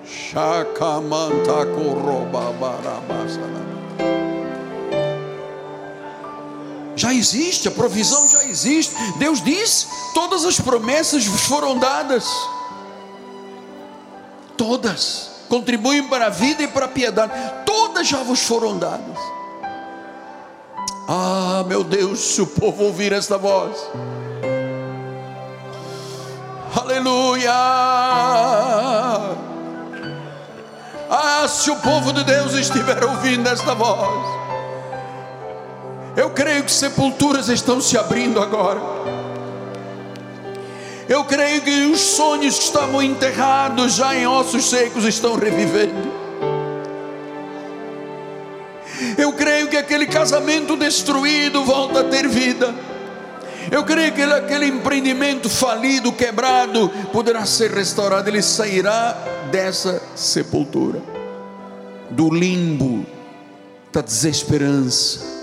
Shakamanta 0.06 1.66
já 7.10 7.14
existe, 7.14 7.68
a 7.68 7.72
provisão 7.72 8.28
já 8.30 8.46
existe. 8.46 8.96
Deus 9.18 9.42
diz: 9.42 9.88
todas 10.14 10.46
as 10.46 10.60
promessas 10.60 11.26
foram 11.26 11.78
dadas. 11.78 12.26
Todas 14.56 15.30
contribuem 15.48 16.08
para 16.08 16.28
a 16.28 16.30
vida 16.30 16.64
e 16.64 16.68
para 16.68 16.86
a 16.86 16.90
piedade. 16.90 17.32
Todas 17.66 18.08
já 18.08 18.22
vos 18.22 18.42
foram 18.42 18.78
dadas. 18.78 19.18
Ah, 21.08 21.64
meu 21.68 21.84
Deus, 21.84 22.20
se 22.20 22.42
o 22.42 22.48
povo 22.48 22.84
ouvir 22.84 23.12
esta 23.12 23.38
voz. 23.38 23.76
Aleluia! 26.76 27.52
Ah, 31.12 31.48
se 31.48 31.72
o 31.72 31.76
povo 31.78 32.14
de 32.14 32.24
Deus 32.24 32.54
estiver 32.54 33.04
ouvindo 33.04 33.48
esta 33.48 33.74
voz. 33.74 34.49
Eu 36.16 36.30
creio 36.32 36.64
que 36.64 36.72
sepulturas 36.72 37.50
estão 37.50 37.80
se 37.80 37.98
abrindo 37.98 38.42
agora. 38.42 38.80
Eu 41.08 41.24
creio 41.24 41.62
que 41.62 41.86
os 41.88 42.00
sonhos 42.00 42.58
que 42.58 42.66
estavam 42.66 43.02
enterrados 43.02 43.96
já 43.96 44.16
em 44.16 44.28
ossos 44.28 44.70
secos 44.70 45.06
estão 45.06 45.36
revivendo. 45.36 46.20
Eu 49.18 49.34
creio 49.34 49.68
que 49.68 49.78
aquele 49.78 50.06
casamento 50.06 50.76
destruído 50.76 51.64
volta 51.64 52.02
a 52.02 52.04
ter 52.04 52.28
vida. 52.28 52.76
Eu 53.72 53.84
creio 53.84 54.14
que 54.14 54.22
aquele 54.22 54.66
empreendimento 54.66 55.50
falido, 55.50 56.12
quebrado, 56.12 56.90
poderá 57.12 57.46
ser 57.46 57.72
restaurado. 57.72 58.30
Ele 58.30 58.42
sairá 58.42 59.18
dessa 59.52 60.02
sepultura, 60.16 61.02
do 62.10 62.34
limbo, 62.34 63.06
da 63.92 64.02
desesperança. 64.02 65.39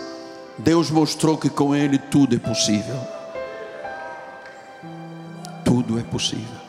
Deus 0.58 0.90
mostrou 0.90 1.36
que 1.36 1.50
com 1.50 1.74
Ele 1.74 1.98
tudo 1.98 2.34
é 2.34 2.38
possível. 2.38 2.96
Tudo 5.64 5.98
é 5.98 6.02
possível. 6.02 6.66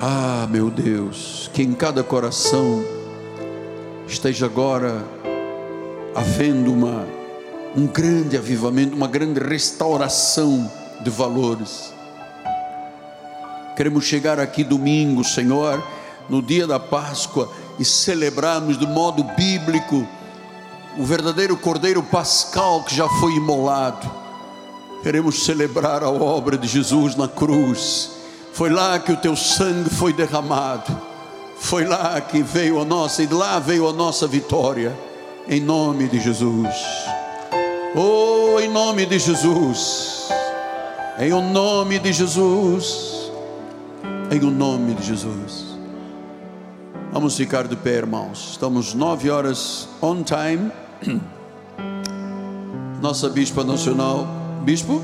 Ah, 0.00 0.46
meu 0.50 0.70
Deus, 0.70 1.48
que 1.54 1.62
em 1.62 1.72
cada 1.72 2.02
coração 2.02 2.84
esteja 4.06 4.46
agora 4.46 5.04
havendo 6.14 6.72
uma, 6.72 7.06
um 7.76 7.86
grande 7.86 8.36
avivamento, 8.36 8.94
uma 8.94 9.08
grande 9.08 9.40
restauração 9.40 10.70
de 11.00 11.10
valores. 11.10 11.94
Queremos 13.76 14.04
chegar 14.04 14.38
aqui 14.38 14.62
domingo, 14.62 15.24
Senhor, 15.24 15.82
no 16.28 16.42
dia 16.42 16.66
da 16.66 16.78
Páscoa 16.78 17.50
e 17.78 17.84
celebrarmos 17.84 18.78
de 18.78 18.86
modo 18.86 19.24
bíblico 19.24 20.06
o 20.96 21.04
verdadeiro 21.04 21.56
Cordeiro 21.56 22.02
Pascal 22.02 22.84
que 22.84 22.94
já 22.94 23.08
foi 23.08 23.34
imolado. 23.34 24.10
Queremos 25.02 25.44
celebrar 25.44 26.02
a 26.02 26.10
obra 26.10 26.56
de 26.56 26.66
Jesus 26.66 27.14
na 27.16 27.28
cruz. 27.28 28.10
Foi 28.52 28.70
lá 28.70 28.98
que 28.98 29.12
o 29.12 29.16
teu 29.16 29.36
sangue 29.36 29.90
foi 29.90 30.12
derramado. 30.12 30.96
Foi 31.58 31.84
lá 31.84 32.20
que 32.20 32.42
veio 32.42 32.80
a 32.80 32.84
nossa, 32.84 33.22
e 33.22 33.26
lá 33.26 33.58
veio 33.58 33.88
a 33.88 33.92
nossa 33.92 34.26
vitória 34.26 34.96
em 35.48 35.60
nome 35.60 36.08
de 36.08 36.20
Jesus. 36.20 36.74
Oh, 37.94 38.58
em 38.60 38.68
nome 38.68 39.06
de 39.06 39.18
Jesus. 39.18 40.28
Em 41.18 41.32
o 41.32 41.40
nome 41.40 41.98
de 41.98 42.12
Jesus. 42.12 43.30
Em 44.30 44.40
o 44.40 44.50
nome 44.50 44.94
de 44.94 45.06
Jesus. 45.06 45.64
Vamos 47.12 47.36
ficar 47.36 47.68
de 47.68 47.76
pé, 47.76 47.96
irmãos. 47.96 48.50
Estamos 48.52 48.94
nove 48.94 49.30
horas 49.30 49.88
on 50.02 50.22
time. 50.22 50.72
Nossa 53.00 53.28
bispa 53.28 53.62
nacional, 53.62 54.26
bispo, 54.64 55.02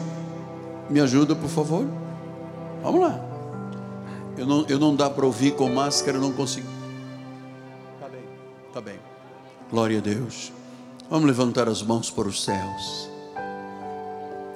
me 0.88 1.00
ajuda, 1.00 1.34
por 1.34 1.48
favor. 1.48 1.86
Vamos 2.82 3.00
lá. 3.00 3.20
Eu 4.36 4.46
não, 4.46 4.64
eu 4.68 4.78
não 4.78 4.94
dá 4.96 5.10
para 5.10 5.26
ouvir 5.26 5.52
com 5.52 5.68
máscara, 5.68 6.18
não 6.18 6.32
consigo. 6.32 6.66
Tá 8.00 8.08
bem, 8.08 8.22
tá 8.72 8.80
bem. 8.80 8.98
Glória 9.70 9.98
a 9.98 10.00
Deus. 10.00 10.52
Vamos 11.10 11.26
levantar 11.26 11.68
as 11.68 11.82
mãos 11.82 12.10
para 12.10 12.28
os 12.28 12.42
céus. 12.44 13.10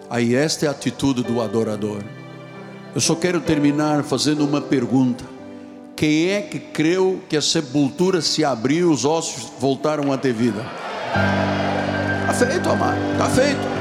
Aí, 0.08 0.34
esta 0.34 0.66
é 0.66 0.68
a 0.68 0.72
atitude 0.72 1.22
do 1.22 1.40
adorador. 1.40 2.02
Eu 2.94 3.00
só 3.00 3.14
quero 3.14 3.40
terminar 3.40 4.04
fazendo 4.04 4.44
uma 4.44 4.60
pergunta. 4.60 5.24
Quem 5.96 6.28
é 6.30 6.40
que 6.42 6.58
creu 6.58 7.20
que 7.28 7.36
a 7.36 7.42
sepultura 7.42 8.20
se 8.20 8.44
abriu, 8.44 8.90
os 8.90 9.04
ossos 9.04 9.50
voltaram 9.58 10.12
a 10.12 10.18
ter 10.18 10.32
vida? 10.32 10.64
Está 12.20 12.46
feito, 12.46 12.70
amado, 12.70 12.96
está 13.12 13.26
feito. 13.26 13.73